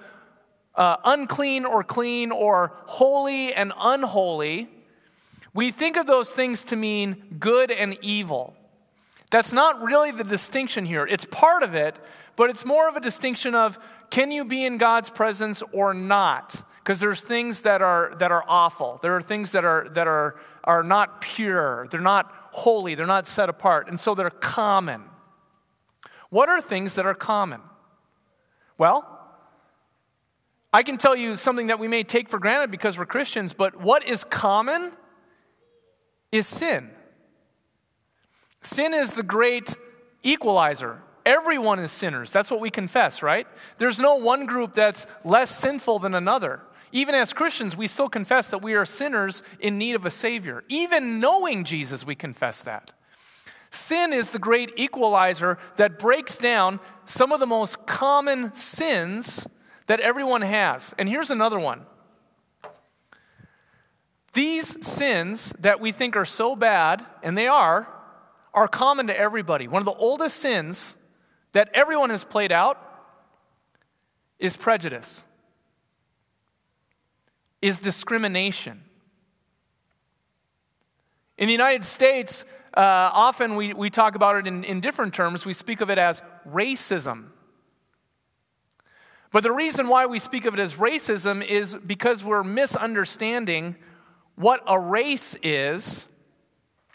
uh, 0.74 0.96
unclean 1.04 1.64
or 1.64 1.84
clean 1.84 2.32
or 2.32 2.72
holy 2.86 3.54
and 3.54 3.72
unholy, 3.78 4.68
we 5.52 5.70
think 5.70 5.96
of 5.96 6.06
those 6.06 6.30
things 6.30 6.64
to 6.64 6.76
mean 6.76 7.36
good 7.38 7.70
and 7.70 7.96
evil. 8.02 8.56
That's 9.34 9.52
not 9.52 9.82
really 9.82 10.12
the 10.12 10.22
distinction 10.22 10.86
here. 10.86 11.04
It's 11.04 11.24
part 11.24 11.64
of 11.64 11.74
it, 11.74 11.98
but 12.36 12.50
it's 12.50 12.64
more 12.64 12.88
of 12.88 12.94
a 12.94 13.00
distinction 13.00 13.52
of 13.56 13.80
can 14.08 14.30
you 14.30 14.44
be 14.44 14.64
in 14.64 14.78
God's 14.78 15.10
presence 15.10 15.60
or 15.72 15.92
not? 15.92 16.62
Because 16.76 17.00
there's 17.00 17.20
things 17.20 17.62
that 17.62 17.82
are, 17.82 18.14
that 18.20 18.30
are 18.30 18.44
awful. 18.46 19.00
There 19.02 19.16
are 19.16 19.20
things 19.20 19.50
that, 19.50 19.64
are, 19.64 19.88
that 19.94 20.06
are, 20.06 20.36
are 20.62 20.84
not 20.84 21.20
pure. 21.20 21.88
They're 21.90 22.00
not 22.00 22.32
holy. 22.52 22.94
They're 22.94 23.06
not 23.06 23.26
set 23.26 23.48
apart. 23.48 23.88
And 23.88 23.98
so 23.98 24.14
they're 24.14 24.30
common. 24.30 25.02
What 26.30 26.48
are 26.48 26.60
things 26.60 26.94
that 26.94 27.04
are 27.04 27.12
common? 27.12 27.60
Well, 28.78 29.04
I 30.72 30.84
can 30.84 30.96
tell 30.96 31.16
you 31.16 31.36
something 31.36 31.66
that 31.66 31.80
we 31.80 31.88
may 31.88 32.04
take 32.04 32.28
for 32.28 32.38
granted 32.38 32.70
because 32.70 32.96
we're 32.96 33.06
Christians, 33.06 33.52
but 33.52 33.80
what 33.80 34.06
is 34.06 34.22
common 34.22 34.92
is 36.30 36.46
sin. 36.46 36.92
Sin 38.64 38.94
is 38.94 39.12
the 39.12 39.22
great 39.22 39.76
equalizer. 40.22 41.02
Everyone 41.26 41.78
is 41.78 41.92
sinners. 41.92 42.30
That's 42.30 42.50
what 42.50 42.60
we 42.60 42.70
confess, 42.70 43.22
right? 43.22 43.46
There's 43.78 44.00
no 44.00 44.16
one 44.16 44.46
group 44.46 44.72
that's 44.72 45.06
less 45.24 45.50
sinful 45.50 46.00
than 46.00 46.14
another. 46.14 46.60
Even 46.90 47.14
as 47.14 47.32
Christians, 47.32 47.76
we 47.76 47.86
still 47.86 48.08
confess 48.08 48.48
that 48.50 48.62
we 48.62 48.74
are 48.74 48.84
sinners 48.84 49.42
in 49.60 49.78
need 49.78 49.94
of 49.94 50.06
a 50.06 50.10
Savior. 50.10 50.64
Even 50.68 51.20
knowing 51.20 51.64
Jesus, 51.64 52.06
we 52.06 52.14
confess 52.14 52.62
that. 52.62 52.92
Sin 53.70 54.12
is 54.12 54.30
the 54.30 54.38
great 54.38 54.72
equalizer 54.76 55.58
that 55.76 55.98
breaks 55.98 56.38
down 56.38 56.78
some 57.04 57.32
of 57.32 57.40
the 57.40 57.46
most 57.46 57.86
common 57.86 58.54
sins 58.54 59.46
that 59.86 60.00
everyone 60.00 60.42
has. 60.42 60.94
And 60.96 61.08
here's 61.08 61.30
another 61.30 61.58
one. 61.58 61.84
These 64.32 64.86
sins 64.86 65.52
that 65.60 65.80
we 65.80 65.92
think 65.92 66.16
are 66.16 66.24
so 66.24 66.56
bad, 66.56 67.04
and 67.22 67.36
they 67.36 67.48
are, 67.48 67.88
are 68.54 68.68
common 68.68 69.08
to 69.08 69.18
everybody. 69.18 69.68
One 69.68 69.82
of 69.82 69.86
the 69.86 69.94
oldest 69.94 70.36
sins 70.36 70.96
that 71.52 71.70
everyone 71.74 72.10
has 72.10 72.24
played 72.24 72.52
out 72.52 72.80
is 74.38 74.56
prejudice, 74.56 75.24
is 77.60 77.78
discrimination. 77.80 78.82
In 81.36 81.46
the 81.46 81.52
United 81.52 81.84
States, 81.84 82.44
uh, 82.76 82.80
often 82.80 83.56
we, 83.56 83.72
we 83.72 83.90
talk 83.90 84.14
about 84.14 84.36
it 84.36 84.46
in, 84.46 84.64
in 84.64 84.80
different 84.80 85.14
terms. 85.14 85.44
We 85.44 85.52
speak 85.52 85.80
of 85.80 85.90
it 85.90 85.98
as 85.98 86.22
racism. 86.48 87.26
But 89.32 89.42
the 89.42 89.52
reason 89.52 89.88
why 89.88 90.06
we 90.06 90.20
speak 90.20 90.44
of 90.44 90.54
it 90.54 90.60
as 90.60 90.76
racism 90.76 91.44
is 91.44 91.74
because 91.74 92.22
we're 92.22 92.44
misunderstanding 92.44 93.74
what 94.36 94.62
a 94.66 94.78
race 94.78 95.36
is. 95.42 96.06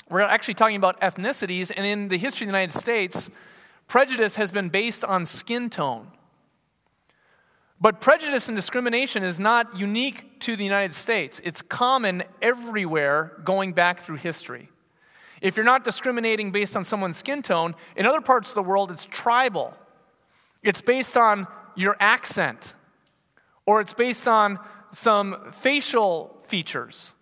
We're 0.09 0.21
actually 0.21 0.55
talking 0.55 0.75
about 0.75 0.99
ethnicities, 1.01 1.71
and 1.75 1.85
in 1.85 2.07
the 2.07 2.17
history 2.17 2.45
of 2.45 2.47
the 2.47 2.57
United 2.57 2.73
States, 2.73 3.29
Prejudice 3.89 4.35
has 4.35 4.51
been 4.51 4.69
based 4.69 5.03
on 5.03 5.25
skin 5.25 5.67
tone. 5.69 6.11
But 7.81 8.01
prejudice 8.01 8.47
and 8.47 8.55
discrimination 8.55 9.23
is 9.23 9.39
not 9.39 9.79
unique 9.79 10.39
to 10.41 10.55
the 10.55 10.63
United 10.63 10.93
States, 10.93 11.41
it's 11.43 11.61
common 11.61 12.23
everywhere 12.41 13.33
going 13.43 13.73
back 13.73 13.99
through 14.01 14.17
history. 14.17 14.69
If 15.41 15.57
you're 15.57 15.65
not 15.65 15.83
discriminating 15.83 16.51
based 16.51 16.75
on 16.75 16.83
someone's 16.83 17.17
skin 17.17 17.41
tone, 17.41 17.73
in 17.95 18.05
other 18.05 18.21
parts 18.21 18.49
of 18.49 18.55
the 18.55 18.63
world, 18.63 18.91
it's 18.91 19.05
tribal. 19.05 19.75
It's 20.61 20.81
based 20.81 21.17
on 21.17 21.47
your 21.75 21.95
accent, 21.99 22.75
or 23.65 23.81
it's 23.81 23.93
based 23.93 24.27
on 24.27 24.59
some 24.91 25.51
facial 25.51 26.37
features, 26.41 27.13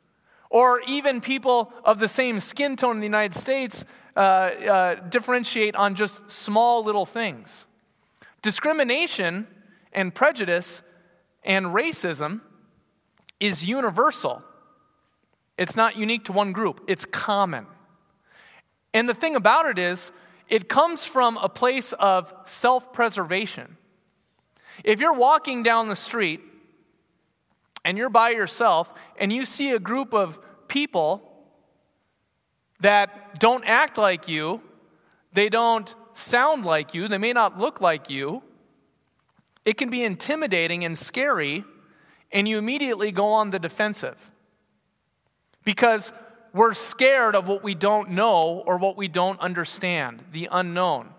or 0.49 0.81
even 0.87 1.21
people 1.21 1.73
of 1.83 1.99
the 1.99 2.07
same 2.07 2.39
skin 2.39 2.75
tone 2.75 2.97
in 2.97 2.99
the 2.99 3.07
United 3.07 3.35
States 3.35 3.85
uh, 4.15 4.19
uh, 4.19 4.95
differentiate 5.09 5.75
on 5.75 5.95
just 5.95 6.29
small 6.29 6.83
little 6.83 7.05
things. 7.05 7.65
Discrimination 8.41 9.47
and 9.93 10.13
prejudice 10.13 10.81
and 11.43 11.67
racism 11.67 12.41
is 13.39 13.63
universal. 13.63 14.43
It's 15.57 15.75
not 15.75 15.97
unique 15.97 16.25
to 16.25 16.31
one 16.31 16.51
group, 16.51 16.83
it's 16.87 17.05
common. 17.05 17.65
And 18.93 19.07
the 19.07 19.13
thing 19.13 19.35
about 19.35 19.65
it 19.65 19.77
is, 19.77 20.11
it 20.49 20.69
comes 20.69 21.05
from 21.05 21.37
a 21.37 21.49
place 21.49 21.93
of 21.93 22.33
self 22.45 22.93
preservation. 22.93 23.77
If 24.83 25.01
you're 25.01 25.13
walking 25.13 25.63
down 25.63 25.89
the 25.89 25.95
street 25.95 26.41
and 27.87 27.97
you're 27.97 28.09
by 28.09 28.31
yourself 28.31 28.93
and 29.17 29.31
you 29.31 29.45
see 29.45 29.71
a 29.71 29.79
group 29.79 30.13
of 30.13 30.41
people 30.67 31.23
that 32.81 33.39
don't 33.39 33.63
act 33.63 33.97
like 33.97 34.27
you, 34.27 34.61
they 35.31 35.47
don't 35.47 35.95
sound 36.11 36.65
like 36.65 36.93
you, 36.93 37.07
they 37.07 37.17
may 37.17 37.31
not 37.31 37.57
look 37.57 37.79
like 37.79 38.09
you, 38.09 38.43
it 39.63 39.77
can 39.77 39.89
be 39.89 40.03
intimidating 40.03 40.83
and 40.83 40.97
scary, 40.97 41.63
and 42.29 42.45
you 42.45 42.57
immediately 42.57 43.09
go 43.09 43.27
on 43.27 43.51
the 43.51 43.59
defensive. 43.59 44.31
Because 45.63 46.11
we're 46.51 46.73
scared 46.73 47.35
of 47.35 47.47
what 47.47 47.63
we 47.63 47.73
don't 47.73 48.09
know 48.09 48.63
or 48.65 48.77
what 48.77 48.97
we 48.97 49.07
don't 49.07 49.39
understand, 49.39 50.25
the 50.33 50.49
unknown. 50.51 51.13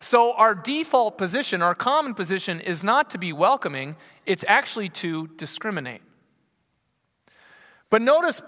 So, 0.00 0.32
our 0.34 0.54
default 0.54 1.18
position, 1.18 1.60
our 1.60 1.74
common 1.74 2.14
position, 2.14 2.60
is 2.60 2.84
not 2.84 3.10
to 3.10 3.18
be 3.18 3.32
welcoming, 3.32 3.96
it's 4.26 4.44
actually 4.46 4.88
to 4.90 5.26
discriminate. 5.36 6.02
But 7.90 8.02
notice 8.02 8.42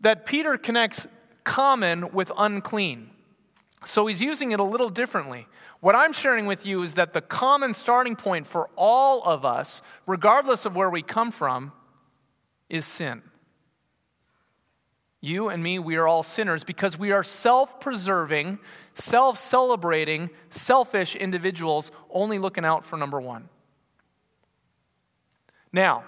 that 0.00 0.26
Peter 0.26 0.58
connects 0.58 1.06
common 1.44 2.12
with 2.12 2.30
unclean. 2.36 3.10
So, 3.84 4.06
he's 4.06 4.20
using 4.20 4.52
it 4.52 4.60
a 4.60 4.64
little 4.64 4.90
differently. 4.90 5.46
What 5.80 5.96
I'm 5.96 6.12
sharing 6.12 6.44
with 6.44 6.66
you 6.66 6.82
is 6.82 6.94
that 6.94 7.14
the 7.14 7.22
common 7.22 7.72
starting 7.72 8.14
point 8.14 8.46
for 8.46 8.68
all 8.76 9.22
of 9.22 9.46
us, 9.46 9.80
regardless 10.06 10.66
of 10.66 10.76
where 10.76 10.90
we 10.90 11.00
come 11.00 11.30
from, 11.30 11.72
is 12.68 12.84
sin. 12.84 13.22
You 15.20 15.50
and 15.50 15.62
me, 15.62 15.78
we 15.78 15.96
are 15.96 16.08
all 16.08 16.22
sinners 16.22 16.64
because 16.64 16.98
we 16.98 17.12
are 17.12 17.22
self 17.22 17.78
preserving, 17.78 18.58
self 18.94 19.38
celebrating, 19.38 20.30
selfish 20.48 21.14
individuals 21.14 21.92
only 22.08 22.38
looking 22.38 22.64
out 22.64 22.84
for 22.84 22.96
number 22.96 23.20
one. 23.20 23.48
Now, 25.72 26.04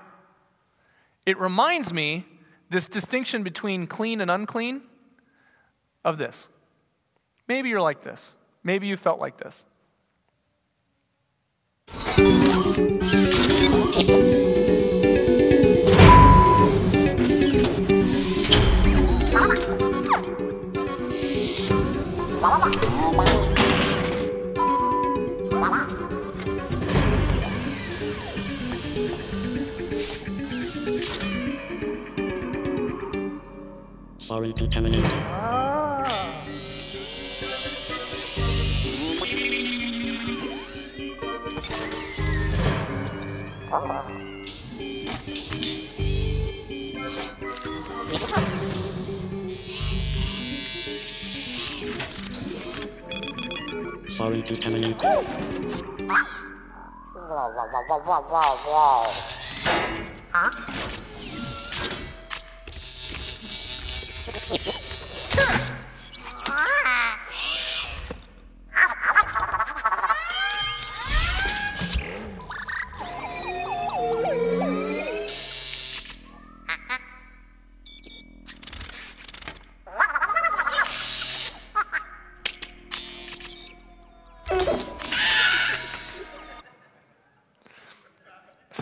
it 1.27 1.39
reminds 1.39 1.93
me, 1.93 2.25
this 2.71 2.89
distinction 2.89 3.43
between 3.43 3.87
clean 3.87 4.21
and 4.21 4.31
unclean, 4.31 4.83
of 6.05 6.19
this. 6.19 6.49
Maybe 7.49 7.69
you're 7.69 7.81
like 7.81 8.03
this. 8.03 8.37
Maybe 8.65 8.87
you 8.87 8.97
felt 8.97 9.21
like 9.21 9.37
this. 9.37 9.65
아, 22.45 22.59
나라라. 22.59 23.32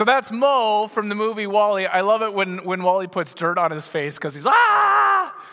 So 0.01 0.05
that's 0.05 0.31
M-O 0.31 0.87
from 0.87 1.09
the 1.09 1.13
movie 1.13 1.45
WALL-E. 1.45 1.85
I 1.85 2.01
love 2.01 2.23
it 2.23 2.33
when, 2.33 2.63
when 2.63 2.81
WALL-E 2.81 3.05
puts 3.05 3.35
dirt 3.35 3.59
on 3.59 3.69
his 3.69 3.87
face 3.87 4.17
because 4.17 4.33
he's, 4.33 4.47
ah! 4.47 5.45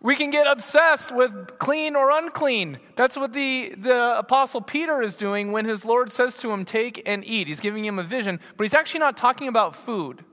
We 0.00 0.16
can 0.16 0.30
get 0.30 0.48
obsessed 0.48 1.14
with 1.14 1.60
clean 1.60 1.94
or 1.94 2.10
unclean. 2.10 2.80
That's 2.96 3.16
what 3.16 3.34
the, 3.34 3.72
the 3.78 4.18
Apostle 4.18 4.62
Peter 4.62 5.00
is 5.00 5.14
doing 5.14 5.52
when 5.52 5.64
his 5.64 5.84
Lord 5.84 6.10
says 6.10 6.36
to 6.38 6.50
him, 6.50 6.64
Take 6.64 7.08
and 7.08 7.24
eat. 7.24 7.46
He's 7.46 7.60
giving 7.60 7.84
him 7.84 8.00
a 8.00 8.02
vision, 8.02 8.40
but 8.56 8.64
he's 8.64 8.74
actually 8.74 8.98
not 8.98 9.16
talking 9.16 9.46
about 9.46 9.76
food. 9.76 10.24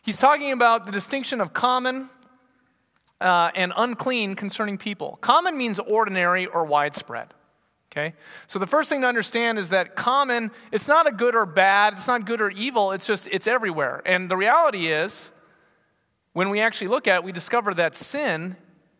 He's 0.00 0.18
talking 0.18 0.52
about 0.52 0.86
the 0.86 0.92
distinction 0.92 1.40
of 1.40 1.52
common 1.52 2.08
uh, 3.20 3.50
and 3.56 3.72
unclean 3.76 4.36
concerning 4.36 4.78
people. 4.78 5.18
Common 5.20 5.58
means 5.58 5.80
ordinary 5.80 6.46
or 6.46 6.64
widespread. 6.64 7.34
Okay? 7.92 8.14
So 8.46 8.58
the 8.58 8.66
first 8.66 8.88
thing 8.88 9.00
to 9.00 9.08
understand 9.08 9.58
is 9.58 9.70
that 9.70 9.96
common, 9.96 10.52
it's 10.70 10.86
not 10.86 11.08
a 11.08 11.10
good 11.10 11.34
or 11.34 11.44
bad, 11.44 11.94
it's 11.94 12.06
not 12.06 12.24
good 12.24 12.40
or 12.40 12.50
evil, 12.50 12.92
it's 12.92 13.06
just, 13.06 13.28
it's 13.32 13.48
everywhere. 13.48 14.00
And 14.06 14.30
the 14.30 14.36
reality 14.36 14.86
is, 14.86 15.32
when 16.32 16.50
we 16.50 16.60
actually 16.60 16.88
look 16.88 17.08
at 17.08 17.16
it, 17.16 17.24
we 17.24 17.32
discover 17.32 17.74
that 17.74 17.96
sin, 17.96 18.56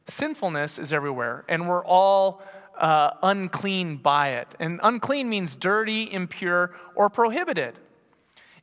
sinfulness 0.06 0.78
is 0.78 0.92
everywhere, 0.92 1.44
and 1.49 1.68
we're 1.68 1.85
all 1.85 2.42
uh, 2.76 3.11
unclean 3.23 3.97
by 3.97 4.30
it. 4.30 4.49
And 4.59 4.80
unclean 4.82 5.28
means 5.28 5.54
dirty, 5.54 6.12
impure, 6.12 6.75
or 6.97 7.09
prohibited. 7.09 7.75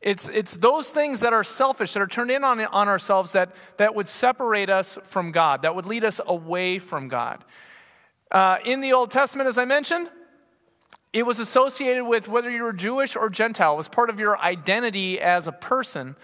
It's, 0.02 0.28
it's 0.28 0.56
those 0.56 0.90
things 0.90 1.22
that 1.22 1.32
are 1.32 1.44
selfish, 1.44 1.94
that 1.94 2.02
are 2.02 2.08
turned 2.08 2.32
in 2.32 2.44
on, 2.44 2.60
on 2.60 2.90
ourselves, 2.90 3.32
that, 3.32 3.56
that 3.78 3.96
would 3.96 4.08
separate 4.08 4.70
us 4.70 5.00
from 5.04 5.32
God, 5.32 5.62
that 5.62 5.74
would 5.74 5.86
lead 5.86 6.04
us 6.04 6.20
away 6.26 6.80
from 6.80 7.08
God. 7.08 7.46
Uh, 8.30 8.58
in 8.66 8.82
the 8.82 8.92
Old 8.92 9.10
Testament, 9.10 9.48
as 9.48 9.58
I 9.58 9.64
mentioned, 9.64 10.10
it 11.18 11.26
was 11.26 11.40
associated 11.40 12.06
with 12.06 12.28
whether 12.28 12.50
you 12.50 12.62
were 12.62 12.74
Jewish 12.74 13.16
or 13.16 13.30
Gentile, 13.30 13.74
it 13.74 13.78
was 13.78 13.88
part 13.88 14.12
of 14.12 14.20
your 14.20 14.38
identity 14.38 15.20
as 15.20 15.48
a 15.48 15.52
person. 15.52 16.16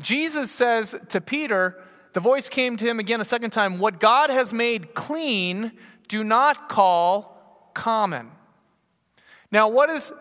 Jesus 0.00 0.52
says 0.52 0.94
to 1.08 1.20
Peter, 1.20 1.82
the 2.12 2.20
voice 2.20 2.48
came 2.48 2.76
to 2.76 2.84
him 2.86 3.00
again 3.00 3.20
a 3.20 3.24
second 3.24 3.50
time, 3.50 3.80
What 3.80 3.98
God 3.98 4.30
has 4.30 4.52
made 4.52 4.94
clean, 4.94 5.72
do 6.06 6.22
not 6.22 6.68
call 6.68 7.70
common. 7.74 8.30
Now, 9.50 9.68
what 9.68 9.90
is 9.90 10.12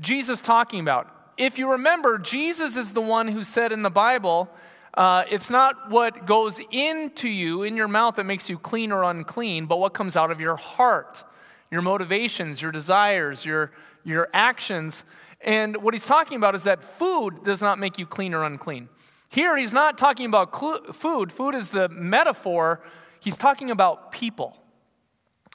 Jesus 0.00 0.40
talking 0.40 0.80
about? 0.80 1.08
If 1.36 1.56
you 1.56 1.70
remember, 1.70 2.18
Jesus 2.18 2.76
is 2.76 2.92
the 2.92 3.00
one 3.00 3.28
who 3.28 3.44
said 3.44 3.70
in 3.70 3.82
the 3.82 3.90
Bible, 3.90 4.50
uh, 4.94 5.22
it's 5.30 5.48
not 5.48 5.90
what 5.90 6.26
goes 6.26 6.60
into 6.72 7.28
you, 7.28 7.62
in 7.62 7.76
your 7.76 7.88
mouth, 7.88 8.16
that 8.16 8.26
makes 8.26 8.50
you 8.50 8.58
clean 8.58 8.90
or 8.90 9.04
unclean, 9.04 9.66
but 9.66 9.78
what 9.78 9.94
comes 9.94 10.16
out 10.16 10.32
of 10.32 10.40
your 10.40 10.56
heart 10.56 11.22
your 11.70 11.82
motivations, 11.82 12.60
your 12.60 12.72
desires, 12.72 13.44
your, 13.44 13.72
your 14.04 14.28
actions. 14.32 15.04
And 15.40 15.76
what 15.78 15.94
he's 15.94 16.06
talking 16.06 16.36
about 16.36 16.54
is 16.54 16.64
that 16.64 16.82
food 16.82 17.42
does 17.44 17.62
not 17.62 17.78
make 17.78 17.98
you 17.98 18.06
clean 18.06 18.34
or 18.34 18.44
unclean. 18.44 18.88
Here, 19.28 19.56
he's 19.56 19.72
not 19.72 19.96
talking 19.96 20.26
about 20.26 20.54
cl- 20.56 20.82
food, 20.92 21.30
food 21.30 21.54
is 21.54 21.70
the 21.70 21.88
metaphor. 21.88 22.82
He's 23.20 23.36
talking 23.36 23.70
about 23.70 24.10
people. 24.10 24.56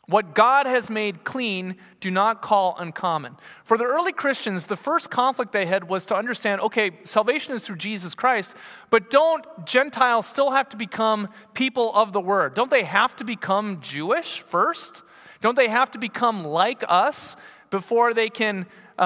What 0.08 0.36
God 0.36 0.68
has 0.68 0.92
made 0.92 1.24
clean, 1.24 1.78
do 2.00 2.12
not 2.12 2.42
call 2.42 2.76
uncommon. 2.78 3.38
For 3.64 3.76
the 3.76 3.86
early 3.86 4.14
Christians, 4.14 4.66
the 4.66 4.78
first 4.78 5.10
conflict 5.10 5.52
they 5.52 5.66
had 5.66 5.90
was 5.90 6.06
to 6.06 6.16
understand 6.16 6.62
okay, 6.62 6.92
salvation 7.04 7.56
is 7.56 7.66
through 7.66 7.78
Jesus 7.78 8.14
Christ, 8.14 8.56
but 8.92 9.10
don't 9.10 9.44
Gentiles 9.66 10.28
still 10.28 10.52
have 10.52 10.70
to 10.70 10.78
become 10.78 11.28
people 11.56 11.92
of 11.96 12.14
the 12.14 12.22
word? 12.22 12.54
Don't 12.54 12.70
they 12.70 12.84
have 12.84 13.16
to 13.16 13.24
become 13.24 13.82
Jewish 13.82 14.42
first? 14.42 15.02
Don't 15.42 15.56
they 15.56 15.68
have 15.68 15.92
to 15.92 15.98
become 15.98 16.44
like 16.44 16.84
us 16.88 17.36
before 17.70 18.14
they 18.14 18.30
can 18.30 18.66
uh, 18.98 19.02
uh, 19.02 19.06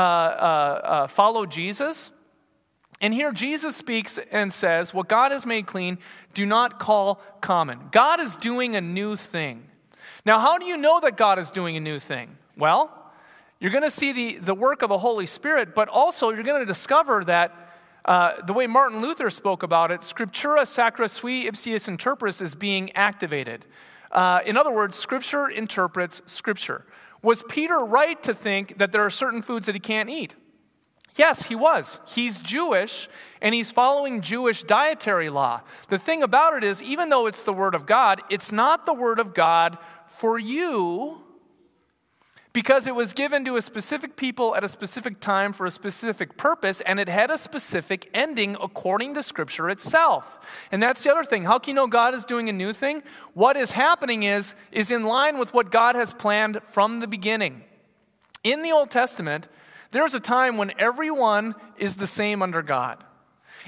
uh, 0.83 1.07
follow 1.07 1.45
Jesus? 1.45 2.11
And 3.01 3.13
here 3.13 3.31
Jesus 3.31 3.75
speaks 3.75 4.19
and 4.31 4.51
says, 4.51 4.93
What 4.93 5.07
God 5.07 5.31
has 5.31 5.45
made 5.45 5.65
clean, 5.65 5.99
do 6.33 6.45
not 6.45 6.79
call 6.79 7.21
common. 7.41 7.79
God 7.91 8.19
is 8.19 8.35
doing 8.35 8.75
a 8.75 8.81
new 8.81 9.15
thing. 9.15 9.65
Now, 10.25 10.39
how 10.39 10.57
do 10.57 10.65
you 10.65 10.77
know 10.77 10.99
that 10.99 11.15
God 11.17 11.39
is 11.39 11.49
doing 11.49 11.77
a 11.77 11.79
new 11.79 11.97
thing? 11.97 12.37
Well, 12.57 12.93
you're 13.59 13.71
going 13.71 13.83
to 13.83 13.91
see 13.91 14.11
the, 14.11 14.37
the 14.37 14.53
work 14.53 14.81
of 14.81 14.89
the 14.89 14.97
Holy 14.97 15.25
Spirit, 15.25 15.73
but 15.75 15.87
also 15.87 16.29
you're 16.29 16.43
going 16.43 16.61
to 16.61 16.65
discover 16.65 17.23
that 17.25 17.69
uh, 18.05 18.41
the 18.45 18.53
way 18.53 18.67
Martin 18.67 19.01
Luther 19.01 19.29
spoke 19.29 19.63
about 19.63 19.91
it, 19.91 20.01
scriptura 20.01 20.65
sacra 20.65 21.07
sui 21.07 21.45
ipsius 21.45 21.87
interpres 21.87 22.41
is 22.41 22.55
being 22.55 22.91
activated. 22.93 23.65
Uh, 24.11 24.41
in 24.45 24.57
other 24.57 24.71
words, 24.71 24.97
scripture 24.97 25.47
interprets 25.47 26.21
scripture. 26.25 26.85
Was 27.21 27.43
Peter 27.49 27.77
right 27.77 28.21
to 28.23 28.33
think 28.33 28.77
that 28.77 28.91
there 28.91 29.05
are 29.05 29.09
certain 29.09 29.41
foods 29.41 29.65
that 29.65 29.75
he 29.75 29.79
can't 29.79 30.09
eat? 30.09 30.35
Yes, 31.15 31.47
he 31.47 31.55
was. 31.55 31.99
He's 32.07 32.39
Jewish 32.39 33.09
and 33.41 33.53
he's 33.53 33.71
following 33.71 34.21
Jewish 34.21 34.63
dietary 34.63 35.29
law. 35.29 35.61
The 35.89 35.99
thing 35.99 36.23
about 36.23 36.53
it 36.53 36.63
is, 36.63 36.81
even 36.81 37.09
though 37.09 37.27
it's 37.27 37.43
the 37.43 37.53
Word 37.53 37.75
of 37.75 37.85
God, 37.85 38.21
it's 38.29 38.51
not 38.51 38.85
the 38.85 38.93
Word 38.93 39.19
of 39.19 39.33
God 39.33 39.77
for 40.05 40.39
you 40.39 41.23
because 42.51 42.87
it 42.87 42.95
was 42.95 43.13
given 43.13 43.45
to 43.45 43.57
a 43.57 43.61
specific 43.61 44.15
people 44.15 44.55
at 44.55 44.63
a 44.63 44.69
specific 44.69 45.19
time 45.19 45.53
for 45.53 45.65
a 45.65 45.71
specific 45.71 46.35
purpose 46.35 46.81
and 46.81 46.99
it 46.99 47.07
had 47.07 47.29
a 47.29 47.37
specific 47.37 48.09
ending 48.13 48.57
according 48.61 49.13
to 49.13 49.23
scripture 49.23 49.69
itself. 49.69 50.39
And 50.71 50.81
that's 50.81 51.03
the 51.03 51.11
other 51.11 51.23
thing. 51.23 51.43
How 51.43 51.59
can 51.59 51.71
you 51.71 51.75
know 51.75 51.87
god 51.87 52.13
is 52.13 52.25
doing 52.25 52.49
a 52.49 52.53
new 52.53 52.73
thing? 52.73 53.03
What 53.33 53.55
is 53.55 53.71
happening 53.71 54.23
is 54.23 54.55
is 54.71 54.89
in 54.91 55.03
line 55.03 55.37
with 55.37 55.53
what 55.53 55.71
god 55.71 55.95
has 55.95 56.13
planned 56.13 56.61
from 56.63 56.99
the 56.99 57.07
beginning. 57.07 57.63
In 58.43 58.63
the 58.63 58.71
old 58.71 58.89
testament 58.89 59.47
there's 59.91 60.13
a 60.13 60.19
time 60.19 60.57
when 60.57 60.71
everyone 60.77 61.55
is 61.77 61.95
the 61.95 62.07
same 62.07 62.41
under 62.41 62.61
god 62.61 63.03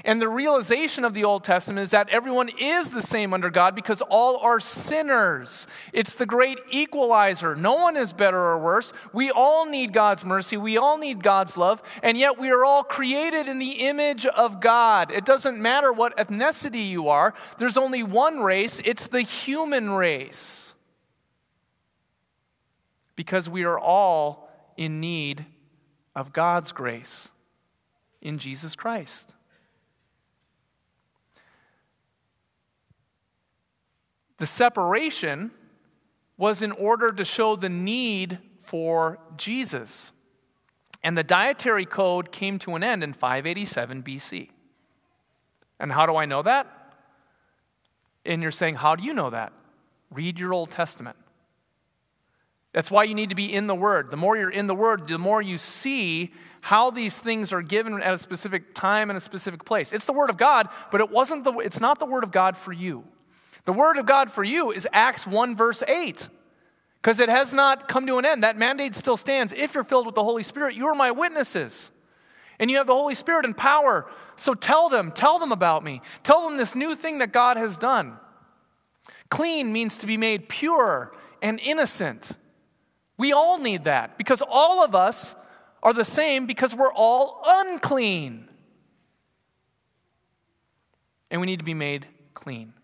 and 0.04 0.20
the 0.20 0.28
realization 0.28 1.04
of 1.04 1.14
the 1.14 1.24
Old 1.24 1.44
Testament 1.44 1.84
is 1.84 1.90
that 1.90 2.08
everyone 2.08 2.50
is 2.58 2.90
the 2.90 3.02
same 3.02 3.32
under 3.32 3.50
God 3.50 3.74
because 3.74 4.02
all 4.02 4.38
are 4.38 4.60
sinners. 4.60 5.66
It's 5.92 6.14
the 6.14 6.26
great 6.26 6.58
equalizer. 6.70 7.54
No 7.54 7.74
one 7.74 7.96
is 7.96 8.12
better 8.12 8.38
or 8.38 8.58
worse. 8.58 8.92
We 9.12 9.30
all 9.30 9.66
need 9.66 9.92
God's 9.92 10.24
mercy. 10.24 10.56
We 10.56 10.76
all 10.76 10.98
need 10.98 11.22
God's 11.22 11.56
love. 11.56 11.82
And 12.02 12.16
yet 12.16 12.38
we 12.38 12.50
are 12.50 12.64
all 12.64 12.82
created 12.82 13.48
in 13.48 13.58
the 13.58 13.86
image 13.86 14.26
of 14.26 14.60
God. 14.60 15.10
It 15.10 15.24
doesn't 15.24 15.60
matter 15.60 15.92
what 15.92 16.16
ethnicity 16.16 16.88
you 16.88 17.08
are, 17.08 17.34
there's 17.58 17.76
only 17.76 18.02
one 18.02 18.40
race 18.40 18.80
it's 18.84 19.06
the 19.06 19.22
human 19.22 19.90
race. 19.90 20.74
Because 23.14 23.48
we 23.48 23.64
are 23.64 23.78
all 23.78 24.48
in 24.76 25.00
need 25.00 25.44
of 26.14 26.32
God's 26.32 26.72
grace 26.72 27.30
in 28.20 28.38
Jesus 28.38 28.76
Christ. 28.76 29.34
The 34.42 34.46
separation 34.46 35.52
was 36.36 36.62
in 36.62 36.72
order 36.72 37.12
to 37.12 37.24
show 37.24 37.54
the 37.54 37.68
need 37.68 38.40
for 38.58 39.20
Jesus. 39.36 40.10
And 41.04 41.16
the 41.16 41.22
dietary 41.22 41.86
code 41.86 42.32
came 42.32 42.58
to 42.58 42.74
an 42.74 42.82
end 42.82 43.04
in 43.04 43.12
587 43.12 44.02
BC. 44.02 44.50
And 45.78 45.92
how 45.92 46.06
do 46.06 46.16
I 46.16 46.24
know 46.26 46.42
that? 46.42 46.66
And 48.26 48.42
you're 48.42 48.50
saying, 48.50 48.74
How 48.74 48.96
do 48.96 49.04
you 49.04 49.12
know 49.12 49.30
that? 49.30 49.52
Read 50.10 50.40
your 50.40 50.52
Old 50.52 50.72
Testament. 50.72 51.16
That's 52.72 52.90
why 52.90 53.04
you 53.04 53.14
need 53.14 53.28
to 53.28 53.36
be 53.36 53.54
in 53.54 53.68
the 53.68 53.76
Word. 53.76 54.10
The 54.10 54.16
more 54.16 54.36
you're 54.36 54.50
in 54.50 54.66
the 54.66 54.74
Word, 54.74 55.06
the 55.06 55.18
more 55.18 55.40
you 55.40 55.56
see 55.56 56.32
how 56.62 56.90
these 56.90 57.16
things 57.16 57.52
are 57.52 57.62
given 57.62 58.02
at 58.02 58.12
a 58.12 58.18
specific 58.18 58.74
time 58.74 59.08
and 59.08 59.16
a 59.16 59.20
specific 59.20 59.64
place. 59.64 59.92
It's 59.92 60.06
the 60.06 60.12
Word 60.12 60.30
of 60.30 60.36
God, 60.36 60.68
but 60.90 61.00
it 61.00 61.12
wasn't 61.12 61.44
the, 61.44 61.52
it's 61.58 61.80
not 61.80 62.00
the 62.00 62.06
Word 62.06 62.24
of 62.24 62.32
God 62.32 62.56
for 62.56 62.72
you. 62.72 63.04
The 63.64 63.72
word 63.72 63.96
of 63.96 64.06
God 64.06 64.30
for 64.30 64.42
you 64.42 64.72
is 64.72 64.88
Acts 64.92 65.26
1, 65.26 65.56
verse 65.56 65.82
8, 65.86 66.28
because 67.00 67.20
it 67.20 67.28
has 67.28 67.54
not 67.54 67.86
come 67.88 68.06
to 68.06 68.18
an 68.18 68.24
end. 68.24 68.42
That 68.42 68.56
mandate 68.56 68.94
still 68.94 69.16
stands. 69.16 69.52
If 69.52 69.74
you're 69.74 69.84
filled 69.84 70.06
with 70.06 70.14
the 70.14 70.24
Holy 70.24 70.42
Spirit, 70.42 70.74
you 70.74 70.86
are 70.86 70.94
my 70.94 71.10
witnesses. 71.10 71.90
And 72.58 72.70
you 72.70 72.76
have 72.76 72.86
the 72.86 72.94
Holy 72.94 73.14
Spirit 73.14 73.44
and 73.44 73.56
power. 73.56 74.06
So 74.36 74.54
tell 74.54 74.88
them, 74.88 75.10
tell 75.12 75.38
them 75.38 75.52
about 75.52 75.82
me. 75.82 76.00
Tell 76.22 76.48
them 76.48 76.58
this 76.58 76.74
new 76.74 76.94
thing 76.94 77.18
that 77.18 77.32
God 77.32 77.56
has 77.56 77.78
done. 77.78 78.18
Clean 79.30 79.72
means 79.72 79.96
to 79.98 80.06
be 80.06 80.16
made 80.16 80.48
pure 80.48 81.12
and 81.40 81.58
innocent. 81.60 82.36
We 83.16 83.32
all 83.32 83.58
need 83.58 83.84
that 83.84 84.18
because 84.18 84.42
all 84.46 84.84
of 84.84 84.94
us 84.94 85.34
are 85.82 85.92
the 85.92 86.04
same 86.04 86.46
because 86.46 86.74
we're 86.74 86.92
all 86.92 87.42
unclean. 87.46 88.48
And 91.30 91.40
we 91.40 91.46
need 91.46 91.60
to 91.60 91.64
be 91.64 91.74
made 91.74 92.06
clean. 92.34 92.74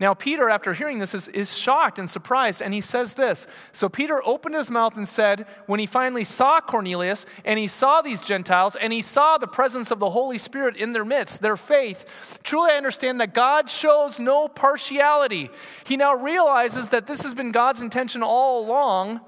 Now, 0.00 0.14
Peter, 0.14 0.48
after 0.48 0.74
hearing 0.74 1.00
this, 1.00 1.12
is, 1.12 1.26
is 1.28 1.56
shocked 1.58 1.98
and 1.98 2.08
surprised, 2.08 2.62
and 2.62 2.72
he 2.72 2.80
says 2.80 3.14
this. 3.14 3.48
So, 3.72 3.88
Peter 3.88 4.22
opened 4.24 4.54
his 4.54 4.70
mouth 4.70 4.96
and 4.96 5.08
said, 5.08 5.44
when 5.66 5.80
he 5.80 5.86
finally 5.86 6.22
saw 6.22 6.60
Cornelius, 6.60 7.26
and 7.44 7.58
he 7.58 7.66
saw 7.66 8.00
these 8.00 8.24
Gentiles, 8.24 8.76
and 8.76 8.92
he 8.92 9.02
saw 9.02 9.38
the 9.38 9.48
presence 9.48 9.90
of 9.90 9.98
the 9.98 10.10
Holy 10.10 10.38
Spirit 10.38 10.76
in 10.76 10.92
their 10.92 11.04
midst, 11.04 11.42
their 11.42 11.56
faith, 11.56 12.38
truly 12.44 12.70
I 12.70 12.76
understand 12.76 13.20
that 13.20 13.34
God 13.34 13.68
shows 13.68 14.20
no 14.20 14.46
partiality. 14.46 15.50
He 15.84 15.96
now 15.96 16.14
realizes 16.14 16.90
that 16.90 17.08
this 17.08 17.24
has 17.24 17.34
been 17.34 17.50
God's 17.50 17.82
intention 17.82 18.22
all 18.22 18.64
along, 18.64 19.20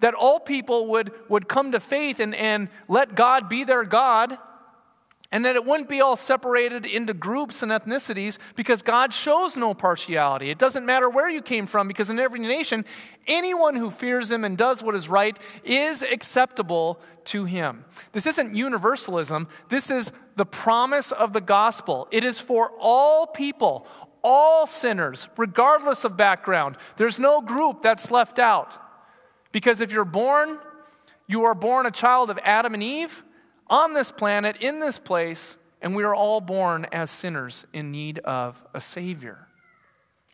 that 0.00 0.12
all 0.12 0.38
people 0.38 0.88
would, 0.88 1.12
would 1.30 1.48
come 1.48 1.72
to 1.72 1.80
faith 1.80 2.20
and, 2.20 2.34
and 2.34 2.68
let 2.88 3.14
God 3.14 3.48
be 3.48 3.64
their 3.64 3.84
God 3.84 4.36
and 5.32 5.44
that 5.44 5.54
it 5.54 5.64
wouldn't 5.64 5.88
be 5.88 6.00
all 6.00 6.16
separated 6.16 6.84
into 6.84 7.14
groups 7.14 7.62
and 7.62 7.70
ethnicities 7.70 8.38
because 8.56 8.82
God 8.82 9.14
shows 9.14 9.56
no 9.56 9.74
partiality. 9.74 10.50
It 10.50 10.58
doesn't 10.58 10.84
matter 10.84 11.08
where 11.08 11.28
you 11.28 11.40
came 11.40 11.66
from 11.66 11.86
because 11.86 12.10
in 12.10 12.18
every 12.18 12.40
nation, 12.40 12.84
anyone 13.26 13.76
who 13.76 13.90
fears 13.90 14.30
Him 14.30 14.44
and 14.44 14.58
does 14.58 14.82
what 14.82 14.94
is 14.94 15.08
right 15.08 15.38
is 15.62 16.02
acceptable 16.02 17.00
to 17.26 17.44
Him. 17.44 17.84
This 18.12 18.26
isn't 18.26 18.56
universalism, 18.56 19.46
this 19.68 19.90
is 19.90 20.12
the 20.36 20.46
promise 20.46 21.12
of 21.12 21.32
the 21.32 21.40
gospel. 21.40 22.08
It 22.10 22.24
is 22.24 22.40
for 22.40 22.72
all 22.80 23.26
people, 23.26 23.86
all 24.24 24.66
sinners, 24.66 25.28
regardless 25.36 26.04
of 26.04 26.16
background. 26.16 26.76
There's 26.96 27.20
no 27.20 27.40
group 27.40 27.82
that's 27.82 28.10
left 28.10 28.38
out. 28.38 28.78
Because 29.52 29.80
if 29.80 29.92
you're 29.92 30.04
born, 30.04 30.58
you 31.26 31.44
are 31.44 31.54
born 31.54 31.86
a 31.86 31.90
child 31.90 32.30
of 32.30 32.38
Adam 32.42 32.74
and 32.74 32.82
Eve 32.82 33.22
on 33.70 33.94
this 33.94 34.10
planet, 34.10 34.56
in 34.60 34.80
this 34.80 34.98
place, 34.98 35.56
and 35.80 35.96
we 35.96 36.02
are 36.02 36.14
all 36.14 36.42
born 36.42 36.86
as 36.92 37.10
sinners 37.10 37.66
in 37.72 37.90
need 37.90 38.18
of 38.18 38.66
a 38.74 38.80
Savior. 38.80 39.46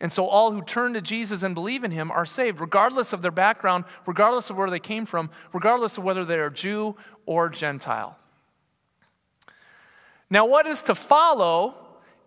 And 0.01 0.11
so, 0.11 0.27
all 0.27 0.51
who 0.51 0.61
turn 0.61 0.93
to 0.93 1.01
Jesus 1.01 1.41
and 1.41 1.55
believe 1.55 1.83
in 1.83 1.91
Him 1.91 2.11
are 2.11 2.25
saved, 2.25 2.59
regardless 2.59 3.13
of 3.13 3.21
their 3.21 3.31
background, 3.31 3.85
regardless 4.05 4.49
of 4.49 4.57
where 4.57 4.69
they 4.69 4.79
came 4.79 5.05
from, 5.05 5.29
regardless 5.53 5.97
of 5.97 6.03
whether 6.03 6.25
they 6.25 6.37
are 6.37 6.49
Jew 6.49 6.95
or 7.25 7.49
Gentile. 7.49 8.17
Now, 10.29 10.45
what 10.45 10.67
is 10.67 10.81
to 10.83 10.95
follow 10.95 11.75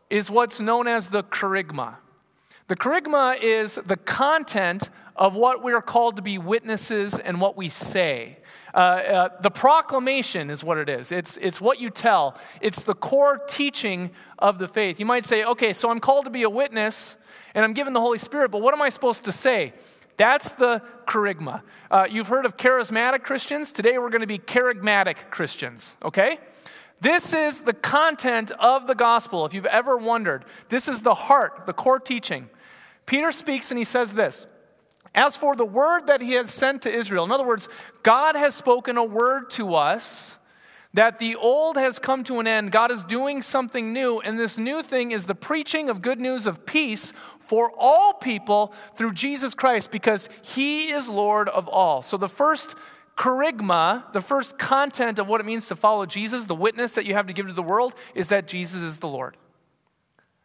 is 0.08 0.30
what's 0.30 0.58
known 0.58 0.88
as 0.88 1.08
the 1.08 1.22
kerygma. 1.22 1.96
The 2.66 2.76
kerygma 2.76 3.38
is 3.40 3.74
the 3.74 3.96
content 3.96 4.90
of 5.14 5.36
what 5.36 5.62
we 5.62 5.72
are 5.72 5.82
called 5.82 6.16
to 6.16 6.22
be 6.22 6.38
witnesses 6.38 7.18
and 7.18 7.40
what 7.40 7.56
we 7.56 7.68
say. 7.68 8.38
Uh, 8.74 8.76
uh, 8.76 9.28
the 9.40 9.50
proclamation 9.50 10.50
is 10.50 10.62
what 10.62 10.78
it 10.78 10.88
is. 10.88 11.12
It's, 11.12 11.36
it's 11.38 11.60
what 11.60 11.80
you 11.80 11.90
tell, 11.90 12.36
it's 12.60 12.82
the 12.82 12.94
core 12.94 13.38
teaching 13.48 14.10
of 14.38 14.58
the 14.58 14.68
faith. 14.68 15.00
You 15.00 15.06
might 15.06 15.24
say, 15.24 15.44
okay, 15.44 15.72
so 15.72 15.90
I'm 15.90 16.00
called 16.00 16.24
to 16.24 16.30
be 16.30 16.42
a 16.42 16.50
witness 16.50 17.16
and 17.54 17.64
I'm 17.64 17.72
given 17.72 17.92
the 17.92 18.00
Holy 18.00 18.18
Spirit, 18.18 18.50
but 18.50 18.62
what 18.62 18.74
am 18.74 18.82
I 18.82 18.88
supposed 18.88 19.24
to 19.24 19.32
say? 19.32 19.72
That's 20.16 20.52
the 20.52 20.82
kerygma. 21.06 21.62
Uh, 21.90 22.06
you've 22.08 22.28
heard 22.28 22.44
of 22.44 22.56
charismatic 22.56 23.22
Christians. 23.22 23.72
Today 23.72 23.98
we're 23.98 24.10
going 24.10 24.20
to 24.20 24.26
be 24.26 24.38
charismatic 24.38 25.30
Christians, 25.30 25.96
okay? 26.02 26.38
This 27.00 27.32
is 27.32 27.62
the 27.62 27.72
content 27.72 28.50
of 28.52 28.86
the 28.86 28.94
gospel, 28.94 29.46
if 29.46 29.54
you've 29.54 29.66
ever 29.66 29.96
wondered. 29.96 30.44
This 30.68 30.88
is 30.88 31.00
the 31.00 31.14
heart, 31.14 31.64
the 31.66 31.72
core 31.72 31.98
teaching. 31.98 32.50
Peter 33.06 33.32
speaks 33.32 33.70
and 33.70 33.78
he 33.78 33.84
says 33.84 34.12
this 34.12 34.46
as 35.14 35.36
for 35.36 35.56
the 35.56 35.64
word 35.64 36.06
that 36.06 36.20
he 36.20 36.32
has 36.32 36.50
sent 36.50 36.82
to 36.82 36.90
Israel, 36.90 37.24
in 37.24 37.32
other 37.32 37.46
words, 37.46 37.68
God 38.02 38.36
has 38.36 38.54
spoken 38.54 38.96
a 38.96 39.04
word 39.04 39.50
to 39.50 39.74
us 39.74 40.38
that 40.94 41.18
the 41.18 41.36
old 41.36 41.76
has 41.76 41.98
come 41.98 42.24
to 42.24 42.40
an 42.40 42.46
end. 42.46 42.72
God 42.72 42.90
is 42.90 43.04
doing 43.04 43.42
something 43.42 43.92
new, 43.92 44.20
and 44.20 44.38
this 44.38 44.58
new 44.58 44.82
thing 44.82 45.12
is 45.12 45.24
the 45.24 45.34
preaching 45.34 45.88
of 45.88 46.02
good 46.02 46.20
news 46.20 46.46
of 46.46 46.66
peace 46.66 47.12
for 47.38 47.72
all 47.76 48.12
people 48.14 48.72
through 48.96 49.12
Jesus 49.12 49.54
Christ 49.54 49.90
because 49.90 50.28
he 50.42 50.90
is 50.90 51.08
Lord 51.08 51.48
of 51.48 51.68
all. 51.68 52.02
So 52.02 52.16
the 52.16 52.28
first 52.28 52.76
kerygma, 53.16 54.12
the 54.12 54.20
first 54.20 54.58
content 54.58 55.18
of 55.18 55.28
what 55.28 55.40
it 55.40 55.46
means 55.46 55.68
to 55.68 55.76
follow 55.76 56.06
Jesus, 56.06 56.46
the 56.46 56.54
witness 56.54 56.92
that 56.92 57.06
you 57.06 57.14
have 57.14 57.26
to 57.26 57.32
give 57.32 57.46
to 57.46 57.52
the 57.52 57.62
world, 57.62 57.94
is 58.14 58.28
that 58.28 58.48
Jesus 58.48 58.82
is 58.82 58.98
the 58.98 59.08
Lord. 59.08 59.36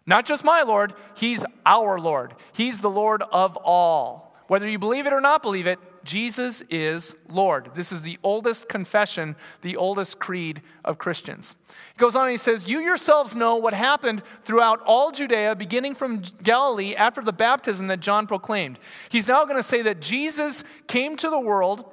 Not 0.06 0.26
just 0.26 0.44
my 0.44 0.62
Lord, 0.62 0.94
He's 1.16 1.44
our 1.66 2.00
Lord. 2.00 2.36
He's 2.54 2.82
the 2.82 2.90
Lord 2.90 3.24
of 3.32 3.58
all. 3.58 4.25
Whether 4.48 4.70
you 4.70 4.78
believe 4.78 5.08
it 5.08 5.14
or 5.14 5.22
not 5.22 5.42
believe 5.42 5.66
it, 5.66 5.80
Jesus 6.04 6.62
is 6.70 7.16
Lord. 7.28 7.72
This 7.74 7.92
is 7.92 8.04
the 8.04 8.20
oldest 8.22 8.70
confession, 8.70 9.36
the 9.62 9.76
oldest 9.76 10.20
creed 10.20 10.62
of 10.84 11.00
Christians. 11.00 11.56
He 11.68 12.00
goes 12.00 12.16
on 12.16 12.24
and 12.24 12.32
he 12.32 12.38
says, 12.38 12.68
You 12.68 12.80
yourselves 12.80 13.36
know 13.36 13.56
what 13.56 13.74
happened 13.74 14.22
throughout 14.44 14.82
all 14.86 15.12
Judea, 15.12 15.56
beginning 15.56 15.96
from 15.96 16.22
Galilee 16.44 16.94
after 16.96 17.22
the 17.22 17.34
baptism 17.34 17.88
that 17.88 18.02
John 18.02 18.28
proclaimed. 18.28 18.78
He's 19.10 19.28
now 19.28 19.46
going 19.46 19.58
to 19.58 19.64
say 19.64 19.82
that 19.82 20.00
Jesus 20.00 20.64
came 20.86 21.18
to 21.18 21.30
the 21.30 21.40
world 21.40 21.92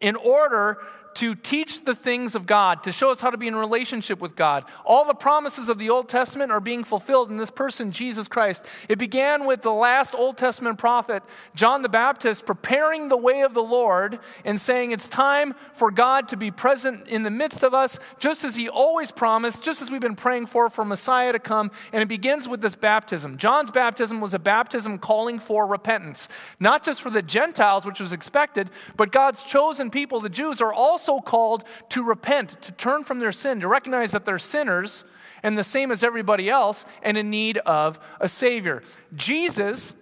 in 0.00 0.14
order 0.14 0.78
to 1.18 1.34
teach 1.34 1.84
the 1.84 1.96
things 1.96 2.36
of 2.36 2.46
God, 2.46 2.84
to 2.84 2.92
show 2.92 3.10
us 3.10 3.20
how 3.20 3.30
to 3.30 3.36
be 3.36 3.48
in 3.48 3.56
relationship 3.56 4.20
with 4.20 4.36
God. 4.36 4.62
All 4.84 5.04
the 5.04 5.14
promises 5.14 5.68
of 5.68 5.78
the 5.78 5.90
Old 5.90 6.08
Testament 6.08 6.52
are 6.52 6.60
being 6.60 6.84
fulfilled 6.84 7.28
in 7.28 7.38
this 7.38 7.50
person, 7.50 7.90
Jesus 7.90 8.28
Christ. 8.28 8.64
It 8.88 8.98
began 8.98 9.44
with 9.44 9.62
the 9.62 9.72
last 9.72 10.14
Old 10.14 10.38
Testament 10.38 10.78
prophet, 10.78 11.24
John 11.56 11.82
the 11.82 11.88
Baptist, 11.88 12.46
preparing 12.46 13.08
the 13.08 13.16
way 13.16 13.40
of 13.40 13.52
the 13.52 13.62
Lord 13.64 14.20
and 14.44 14.60
saying 14.60 14.92
it's 14.92 15.08
time 15.08 15.56
for 15.72 15.90
God 15.90 16.28
to 16.28 16.36
be 16.36 16.52
present 16.52 17.08
in 17.08 17.24
the 17.24 17.30
midst 17.30 17.64
of 17.64 17.74
us, 17.74 17.98
just 18.20 18.44
as 18.44 18.54
he 18.54 18.68
always 18.68 19.10
promised, 19.10 19.60
just 19.60 19.82
as 19.82 19.90
we've 19.90 20.00
been 20.00 20.14
praying 20.14 20.46
for, 20.46 20.70
for 20.70 20.84
Messiah 20.84 21.32
to 21.32 21.40
come. 21.40 21.72
And 21.92 22.00
it 22.00 22.08
begins 22.08 22.48
with 22.48 22.60
this 22.60 22.76
baptism. 22.76 23.38
John's 23.38 23.72
baptism 23.72 24.20
was 24.20 24.34
a 24.34 24.38
baptism 24.38 24.98
calling 24.98 25.40
for 25.40 25.66
repentance, 25.66 26.28
not 26.60 26.84
just 26.84 27.02
for 27.02 27.10
the 27.10 27.22
Gentiles, 27.22 27.84
which 27.84 27.98
was 27.98 28.12
expected, 28.12 28.70
but 28.96 29.10
God's 29.10 29.42
chosen 29.42 29.90
people, 29.90 30.20
the 30.20 30.28
Jews, 30.28 30.60
are 30.60 30.72
also 30.72 31.07
also 31.08 31.22
called 31.22 31.64
to 31.90 32.02
repent, 32.02 32.60
to 32.62 32.72
turn 32.72 33.04
from 33.04 33.18
their 33.18 33.32
sin, 33.32 33.60
to 33.60 33.68
recognize 33.68 34.12
that 34.12 34.24
they're 34.24 34.38
sinners 34.38 35.04
and 35.42 35.56
the 35.56 35.64
same 35.64 35.90
as 35.90 36.02
everybody 36.02 36.50
else 36.50 36.84
and 37.02 37.16
in 37.16 37.30
need 37.30 37.58
of 37.58 37.98
a 38.20 38.28
Savior. 38.28 38.82
Jesus 39.14 39.96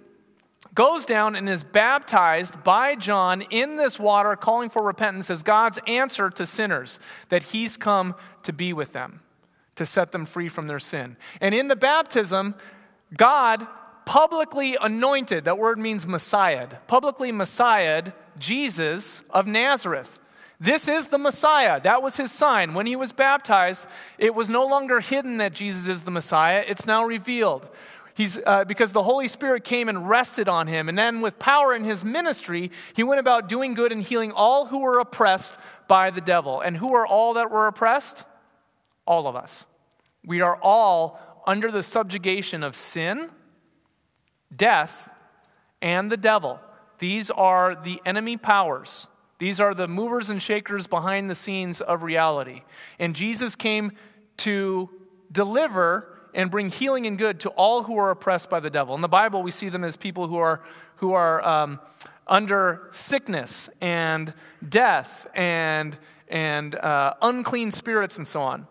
goes 0.74 1.06
down 1.06 1.36
and 1.36 1.48
is 1.48 1.62
baptized 1.62 2.62
by 2.64 2.94
John 2.94 3.42
in 3.50 3.76
this 3.76 3.98
water, 3.98 4.36
calling 4.36 4.68
for 4.68 4.82
repentance 4.82 5.30
as 5.30 5.42
God's 5.42 5.78
answer 5.86 6.28
to 6.30 6.44
sinners, 6.44 7.00
that 7.28 7.44
he's 7.44 7.76
come 7.76 8.14
to 8.42 8.52
be 8.52 8.72
with 8.72 8.92
them, 8.92 9.20
to 9.76 9.86
set 9.86 10.12
them 10.12 10.24
free 10.24 10.48
from 10.48 10.66
their 10.66 10.78
sin. 10.78 11.16
And 11.40 11.54
in 11.54 11.68
the 11.68 11.76
baptism, 11.76 12.54
God 13.16 13.66
publicly 14.04 14.76
anointed, 14.80 15.44
that 15.44 15.58
word 15.58 15.78
means 15.78 16.06
Messiah, 16.06 16.68
publicly 16.86 17.32
Messiah 17.32 18.04
Jesus 18.38 19.22
of 19.30 19.46
Nazareth. 19.46 20.20
This 20.58 20.88
is 20.88 21.08
the 21.08 21.18
Messiah. 21.18 21.80
That 21.80 22.02
was 22.02 22.16
his 22.16 22.32
sign. 22.32 22.74
When 22.74 22.86
he 22.86 22.96
was 22.96 23.12
baptized, 23.12 23.86
it 24.18 24.34
was 24.34 24.48
no 24.48 24.66
longer 24.66 25.00
hidden 25.00 25.36
that 25.38 25.52
Jesus 25.52 25.86
is 25.88 26.04
the 26.04 26.10
Messiah, 26.10 26.64
it's 26.66 26.86
now 26.86 27.04
revealed. 27.04 27.70
He's, 28.14 28.38
uh, 28.46 28.64
because 28.64 28.92
the 28.92 29.02
Holy 29.02 29.28
Spirit 29.28 29.62
came 29.62 29.90
and 29.90 30.08
rested 30.08 30.48
on 30.48 30.68
him. 30.68 30.88
And 30.88 30.96
then, 30.96 31.20
with 31.20 31.38
power 31.38 31.74
in 31.74 31.84
his 31.84 32.02
ministry, 32.02 32.70
he 32.94 33.02
went 33.02 33.20
about 33.20 33.46
doing 33.46 33.74
good 33.74 33.92
and 33.92 34.02
healing 34.02 34.32
all 34.32 34.64
who 34.64 34.78
were 34.78 34.98
oppressed 34.98 35.58
by 35.86 36.10
the 36.10 36.22
devil. 36.22 36.62
And 36.62 36.78
who 36.78 36.94
are 36.94 37.06
all 37.06 37.34
that 37.34 37.50
were 37.50 37.66
oppressed? 37.66 38.24
All 39.06 39.26
of 39.26 39.36
us. 39.36 39.66
We 40.24 40.40
are 40.40 40.58
all 40.62 41.20
under 41.46 41.70
the 41.70 41.82
subjugation 41.82 42.62
of 42.62 42.74
sin, 42.74 43.28
death, 44.54 45.10
and 45.82 46.10
the 46.10 46.16
devil. 46.16 46.58
These 46.98 47.30
are 47.30 47.74
the 47.74 48.00
enemy 48.06 48.38
powers. 48.38 49.08
These 49.38 49.60
are 49.60 49.74
the 49.74 49.88
movers 49.88 50.30
and 50.30 50.40
shakers 50.40 50.86
behind 50.86 51.28
the 51.28 51.34
scenes 51.34 51.80
of 51.80 52.02
reality. 52.02 52.62
And 52.98 53.14
Jesus 53.14 53.54
came 53.54 53.92
to 54.38 54.88
deliver 55.30 56.18
and 56.34 56.50
bring 56.50 56.70
healing 56.70 57.06
and 57.06 57.18
good 57.18 57.40
to 57.40 57.50
all 57.50 57.82
who 57.84 57.96
are 57.98 58.10
oppressed 58.10 58.50
by 58.50 58.60
the 58.60 58.70
devil. 58.70 58.94
In 58.94 59.00
the 59.00 59.08
Bible, 59.08 59.42
we 59.42 59.50
see 59.50 59.68
them 59.68 59.84
as 59.84 59.96
people 59.96 60.28
who 60.28 60.36
are, 60.36 60.62
who 60.96 61.12
are 61.12 61.46
um, 61.46 61.80
under 62.26 62.88
sickness 62.90 63.68
and 63.80 64.32
death 64.66 65.26
and, 65.34 65.96
and 66.28 66.74
uh, 66.74 67.14
unclean 67.22 67.70
spirits 67.70 68.18
and 68.18 68.26
so 68.26 68.42
on. 68.42 68.66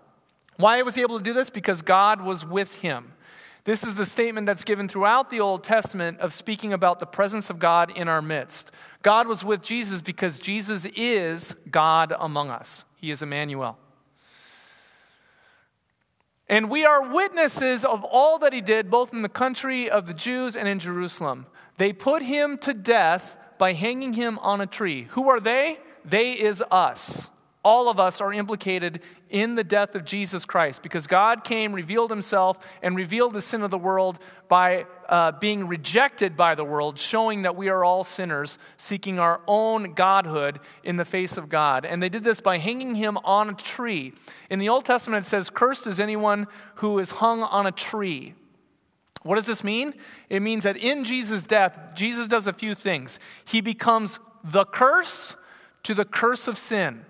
Why 0.57 0.81
was 0.81 0.95
he 0.95 1.01
able 1.01 1.17
to 1.17 1.23
do 1.23 1.33
this? 1.33 1.49
Because 1.49 1.81
God 1.81 2.21
was 2.21 2.45
with 2.45 2.81
him. 2.81 3.13
This 3.65 3.83
is 3.83 3.95
the 3.95 4.05
statement 4.05 4.45
that's 4.45 4.63
given 4.63 4.87
throughout 4.87 5.31
the 5.31 5.39
Old 5.39 5.63
Testament 5.63 6.19
of 6.19 6.33
speaking 6.33 6.71
about 6.71 6.99
the 6.99 7.07
presence 7.07 7.49
of 7.49 7.57
God 7.57 7.91
in 7.97 8.07
our 8.07 8.21
midst. 8.21 8.71
God 9.05 9.27
was 9.27 9.45
with 9.45 9.61
Jesus 9.61 10.01
because 10.01 10.39
Jesus 10.39 10.87
is 10.95 11.55
God 11.69 12.11
among 12.19 12.49
us. 12.49 12.85
He 12.95 13.11
is 13.11 13.21
Emmanuel. 13.21 13.77
And 16.49 16.71
we 16.71 16.85
are 16.85 17.13
witnesses 17.13 17.85
of 17.85 18.03
all 18.03 18.39
that 18.39 18.51
he 18.51 18.61
did, 18.61 18.89
both 18.89 19.13
in 19.13 19.21
the 19.21 19.29
country 19.29 19.87
of 19.87 20.07
the 20.07 20.15
Jews 20.15 20.55
and 20.55 20.67
in 20.67 20.79
Jerusalem. 20.79 21.45
They 21.77 21.93
put 21.93 22.23
him 22.23 22.57
to 22.57 22.73
death 22.73 23.37
by 23.59 23.73
hanging 23.73 24.13
him 24.13 24.39
on 24.39 24.59
a 24.59 24.65
tree. 24.65 25.03
Who 25.11 25.29
are 25.29 25.39
they? 25.39 25.77
They 26.03 26.31
is 26.31 26.63
us 26.71 27.29
all 27.65 27.89
of 27.89 27.99
us 27.99 28.21
are 28.21 28.31
implicated 28.31 29.01
in 29.31 29.55
the 29.55 29.63
death 29.63 29.95
of 29.95 30.05
Jesus 30.05 30.45
Christ 30.45 30.83
because 30.83 31.07
God 31.07 31.43
came, 31.43 31.73
revealed 31.73 32.11
himself, 32.11 32.59
and 32.83 32.95
revealed 32.95 33.33
the 33.33 33.41
sin 33.41 33.63
of 33.63 33.71
the 33.71 33.77
world 33.77 34.19
by 34.47 34.85
uh, 35.09 35.31
being 35.31 35.67
rejected 35.67 36.37
by 36.37 36.53
the 36.53 36.63
world, 36.63 36.99
showing 36.99 37.41
that 37.41 37.55
we 37.55 37.67
are 37.67 37.83
all 37.83 38.03
sinners, 38.03 38.59
seeking 38.77 39.17
our 39.17 39.41
own 39.47 39.93
godhood 39.93 40.59
in 40.83 40.97
the 40.97 41.05
face 41.05 41.37
of 41.37 41.49
God. 41.49 41.85
And 41.85 42.03
they 42.03 42.09
did 42.09 42.23
this 42.23 42.39
by 42.39 42.59
hanging 42.59 42.93
him 42.93 43.17
on 43.25 43.49
a 43.49 43.53
tree. 43.53 44.13
In 44.51 44.59
the 44.59 44.69
Old 44.69 44.85
Testament, 44.85 45.25
it 45.25 45.27
says, 45.27 45.49
Cursed 45.49 45.87
is 45.87 45.99
anyone 45.99 46.45
who 46.75 46.99
is 46.99 47.11
hung 47.11 47.41
on 47.41 47.65
a 47.65 47.71
tree. 47.71 48.35
What 49.23 49.35
does 49.35 49.47
this 49.47 49.63
mean? 49.63 49.95
It 50.29 50.43
means 50.43 50.65
that 50.65 50.77
in 50.77 51.03
Jesus' 51.03 51.43
death, 51.43 51.95
Jesus 51.95 52.27
does 52.27 52.45
a 52.45 52.53
few 52.53 52.75
things. 52.75 53.19
He 53.43 53.59
becomes 53.59 54.19
the 54.43 54.65
curse 54.65 55.35
to 55.81 55.95
the 55.95 56.05
curse 56.05 56.47
of 56.47 56.59
sin. 56.59 57.03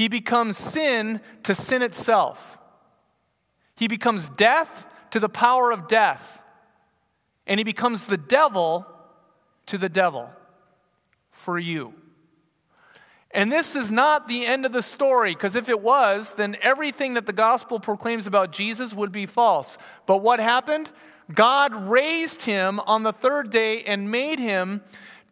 He 0.00 0.08
becomes 0.08 0.56
sin 0.56 1.20
to 1.42 1.54
sin 1.54 1.82
itself. 1.82 2.58
He 3.76 3.86
becomes 3.86 4.30
death 4.30 4.86
to 5.10 5.20
the 5.20 5.28
power 5.28 5.70
of 5.70 5.88
death. 5.88 6.40
And 7.46 7.60
he 7.60 7.64
becomes 7.64 8.06
the 8.06 8.16
devil 8.16 8.86
to 9.66 9.76
the 9.76 9.90
devil 9.90 10.30
for 11.30 11.58
you. 11.58 11.92
And 13.30 13.52
this 13.52 13.76
is 13.76 13.92
not 13.92 14.26
the 14.26 14.46
end 14.46 14.64
of 14.64 14.72
the 14.72 14.80
story, 14.80 15.34
because 15.34 15.54
if 15.54 15.68
it 15.68 15.82
was, 15.82 16.32
then 16.32 16.56
everything 16.62 17.12
that 17.12 17.26
the 17.26 17.34
gospel 17.34 17.78
proclaims 17.78 18.26
about 18.26 18.52
Jesus 18.52 18.94
would 18.94 19.12
be 19.12 19.26
false. 19.26 19.76
But 20.06 20.22
what 20.22 20.40
happened? 20.40 20.90
God 21.30 21.74
raised 21.74 22.44
him 22.44 22.80
on 22.86 23.02
the 23.02 23.12
third 23.12 23.50
day 23.50 23.82
and 23.82 24.10
made 24.10 24.38
him 24.38 24.80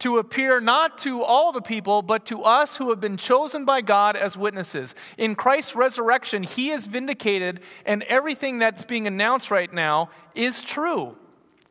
to 0.01 0.19
appear 0.19 0.61
not 0.61 0.99
to 0.99 1.23
all 1.23 1.51
the 1.53 1.61
people, 1.61 2.03
but 2.03 2.25
to 2.27 2.43
us 2.43 2.77
who 2.77 2.91
have 2.91 3.01
been 3.01 3.17
chosen 3.17 3.65
by 3.65 3.81
God 3.81 4.17
as 4.17 4.37
witnesses. 4.37 4.95
In 5.17 5.35
Christ's 5.35 5.75
resurrection, 5.75 6.43
he 6.43 6.71
is 6.71 6.87
vindicated, 6.87 7.61
and 7.85 8.03
everything 8.05 8.59
that's 8.59 8.85
being 8.85 9.07
announced 9.07 9.51
right 9.51 9.73
now 9.73 10.11
is 10.35 10.63
true. 10.63 11.17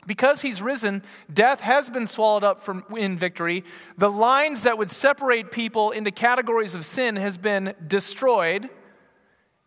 Because 0.05 0.41
he's 0.41 0.61
risen, 0.61 1.03
death 1.31 1.59
has 1.61 1.89
been 1.89 2.07
swallowed 2.07 2.43
up 2.43 2.61
from, 2.61 2.85
in 2.95 3.17
victory. 3.17 3.65
The 3.97 4.09
lines 4.09 4.63
that 4.63 4.77
would 4.77 4.89
separate 4.89 5.51
people 5.51 5.91
into 5.91 6.11
categories 6.11 6.75
of 6.75 6.85
sin 6.85 7.17
has 7.17 7.37
been 7.37 7.73
destroyed, 7.85 8.69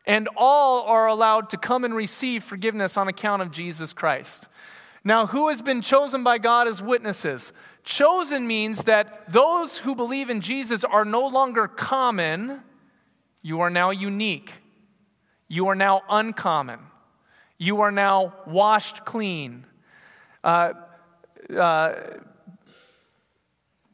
and 0.07 0.29
all 0.37 0.85
are 0.85 1.07
allowed 1.07 1.51
to 1.51 1.59
come 1.59 1.85
and 1.85 1.95
receive 1.95 2.43
forgiveness 2.43 2.97
on 2.97 3.07
account 3.07 3.43
of 3.43 3.51
Jesus 3.51 3.93
Christ. 3.93 4.49
Now, 5.05 5.27
who 5.27 5.49
has 5.49 5.63
been 5.63 5.81
chosen 5.81 6.25
by 6.25 6.39
God 6.39 6.69
as 6.69 6.83
witnesses? 6.83 7.53
Chosen 7.83 8.47
means 8.47 8.85
that 8.85 9.33
those 9.33 9.79
who 9.79 9.95
believe 9.95 10.31
in 10.31 10.41
Jesus 10.41 10.85
are 10.85 11.05
no 11.05 11.27
longer 11.27 11.67
common, 11.67 12.63
you 13.43 13.61
are 13.61 13.71
now 13.71 13.91
unique. 13.91 14.55
You 15.49 15.69
are 15.69 15.75
now 15.75 16.03
uncommon. 16.09 16.81
You 17.59 17.81
are 17.81 17.91
now 17.91 18.35
washed 18.47 19.05
clean. 19.05 19.67
Uh, 20.45 20.75
uh, 21.55 21.95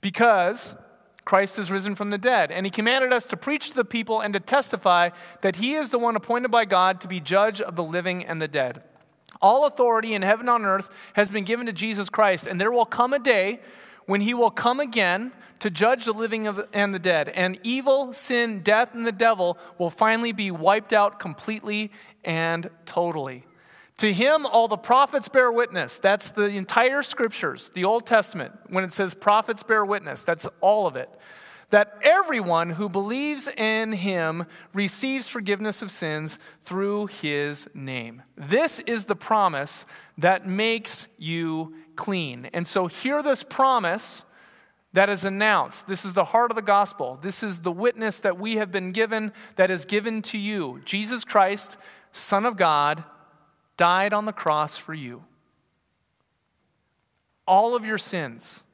because 0.00 0.76
Christ 1.24 1.58
is 1.58 1.70
risen 1.70 1.94
from 1.94 2.10
the 2.10 2.18
dead. 2.18 2.52
And 2.52 2.64
he 2.64 2.70
commanded 2.70 3.12
us 3.12 3.26
to 3.26 3.36
preach 3.36 3.70
to 3.70 3.74
the 3.74 3.84
people 3.84 4.20
and 4.20 4.32
to 4.34 4.40
testify 4.40 5.10
that 5.40 5.56
he 5.56 5.74
is 5.74 5.90
the 5.90 5.98
one 5.98 6.14
appointed 6.14 6.50
by 6.50 6.64
God 6.64 7.00
to 7.00 7.08
be 7.08 7.18
judge 7.18 7.60
of 7.60 7.74
the 7.74 7.82
living 7.82 8.24
and 8.24 8.40
the 8.40 8.48
dead. 8.48 8.84
All 9.40 9.66
authority 9.66 10.14
in 10.14 10.22
heaven 10.22 10.48
and 10.48 10.64
on 10.64 10.64
earth 10.64 10.90
has 11.14 11.30
been 11.30 11.44
given 11.44 11.66
to 11.66 11.72
Jesus 11.72 12.08
Christ, 12.08 12.46
and 12.46 12.60
there 12.60 12.70
will 12.70 12.86
come 12.86 13.12
a 13.12 13.18
day 13.18 13.60
when 14.06 14.20
he 14.20 14.34
will 14.34 14.50
come 14.50 14.80
again 14.80 15.32
to 15.58 15.70
judge 15.70 16.04
the 16.04 16.12
living 16.12 16.46
and 16.72 16.94
the 16.94 16.98
dead. 16.98 17.28
And 17.30 17.58
evil, 17.62 18.12
sin, 18.12 18.60
death, 18.60 18.94
and 18.94 19.06
the 19.06 19.12
devil 19.12 19.58
will 19.78 19.90
finally 19.90 20.32
be 20.32 20.50
wiped 20.50 20.92
out 20.92 21.18
completely 21.18 21.90
and 22.24 22.70
totally. 22.84 23.44
To 23.98 24.12
him, 24.12 24.44
all 24.44 24.68
the 24.68 24.76
prophets 24.76 25.28
bear 25.28 25.50
witness. 25.50 25.98
That's 25.98 26.30
the 26.30 26.44
entire 26.44 27.02
scriptures, 27.02 27.70
the 27.72 27.84
Old 27.84 28.06
Testament. 28.06 28.52
When 28.68 28.84
it 28.84 28.92
says 28.92 29.14
prophets 29.14 29.62
bear 29.62 29.84
witness, 29.84 30.22
that's 30.22 30.46
all 30.60 30.86
of 30.86 30.96
it. 30.96 31.08
That 31.70 31.98
everyone 32.02 32.70
who 32.70 32.88
believes 32.88 33.48
in 33.48 33.92
him 33.92 34.46
receives 34.72 35.28
forgiveness 35.28 35.82
of 35.82 35.90
sins 35.90 36.38
through 36.62 37.06
his 37.06 37.68
name. 37.74 38.22
This 38.36 38.80
is 38.80 39.06
the 39.06 39.16
promise 39.16 39.84
that 40.16 40.46
makes 40.46 41.08
you 41.18 41.74
clean. 41.96 42.48
And 42.52 42.66
so, 42.66 42.86
hear 42.86 43.22
this 43.22 43.42
promise 43.42 44.24
that 44.92 45.10
is 45.10 45.26
announced. 45.26 45.86
This 45.86 46.06
is 46.06 46.14
the 46.14 46.24
heart 46.24 46.50
of 46.50 46.54
the 46.54 46.62
gospel. 46.62 47.18
This 47.20 47.42
is 47.42 47.60
the 47.60 47.72
witness 47.72 48.18
that 48.20 48.38
we 48.38 48.56
have 48.56 48.72
been 48.72 48.92
given, 48.92 49.32
that 49.56 49.70
is 49.70 49.84
given 49.84 50.22
to 50.22 50.38
you. 50.38 50.80
Jesus 50.86 51.22
Christ, 51.22 51.76
Son 52.12 52.46
of 52.46 52.56
God, 52.56 53.04
died 53.76 54.14
on 54.14 54.24
the 54.24 54.32
cross 54.32 54.78
for 54.78 54.94
you. 54.94 55.24
All 57.46 57.76
of 57.76 57.84
your 57.84 57.98
sins 57.98 58.64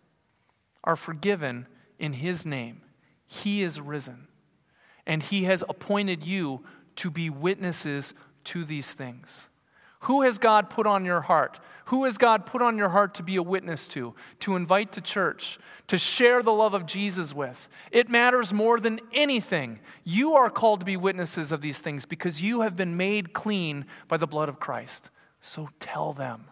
are 0.85 0.95
forgiven 0.95 1.67
in 2.03 2.15
his 2.15 2.45
name. 2.45 2.83
He 3.25 3.63
is 3.63 3.81
risen, 3.81 4.27
and 5.07 5.23
he 5.23 5.45
has 5.45 5.65
appointed 5.69 6.27
you 6.27 6.65
to 6.97 7.11
be 7.11 7.31
witnesses 7.31 8.13
to 8.45 8.65
these 8.65 8.93
things. 8.93 9.49
Who 10.01 10.23
has 10.23 10.39
God 10.39 10.69
put 10.69 10.85
on 10.85 11.05
your 11.05 11.21
heart? 11.21 11.61
Who 11.87 12.05
has 12.05 12.19
God 12.19 12.45
put 12.45 12.61
on 12.61 12.77
your 12.77 12.89
heart 12.89 13.15
to 13.15 13.23
be 13.23 13.37
a 13.37 13.43
witness 13.43 13.87
to, 13.89 14.15
to 14.41 14.57
invite 14.57 14.93
to 14.93 15.01
church, 15.01 15.61
to 15.87 15.97
share 15.97 16.43
the 16.43 16.53
love 16.53 16.75
of 16.75 16.87
Jesus 16.87 17.33
with? 17.33 17.69
It 17.93 18.09
matters 18.09 18.53
more 18.53 18.81
than 18.81 18.99
anything. 19.13 19.79
You 20.03 20.35
are 20.35 20.51
called 20.51 20.81
to 20.81 20.87
be 20.87 20.97
witnesses 20.97 21.53
of 21.53 21.61
these 21.61 21.79
things 21.79 22.05
because 22.05 22.43
you 22.43 22.63
have 22.63 22.77
been 22.77 22.97
made 22.97 23.33
clean 23.33 23.87
by 24.09 24.17
the 24.17 24.27
blood 24.27 24.49
of 24.49 24.59
Christ. 24.59 25.11
So 25.41 25.69
tell 25.79 26.13
them. 26.13 26.47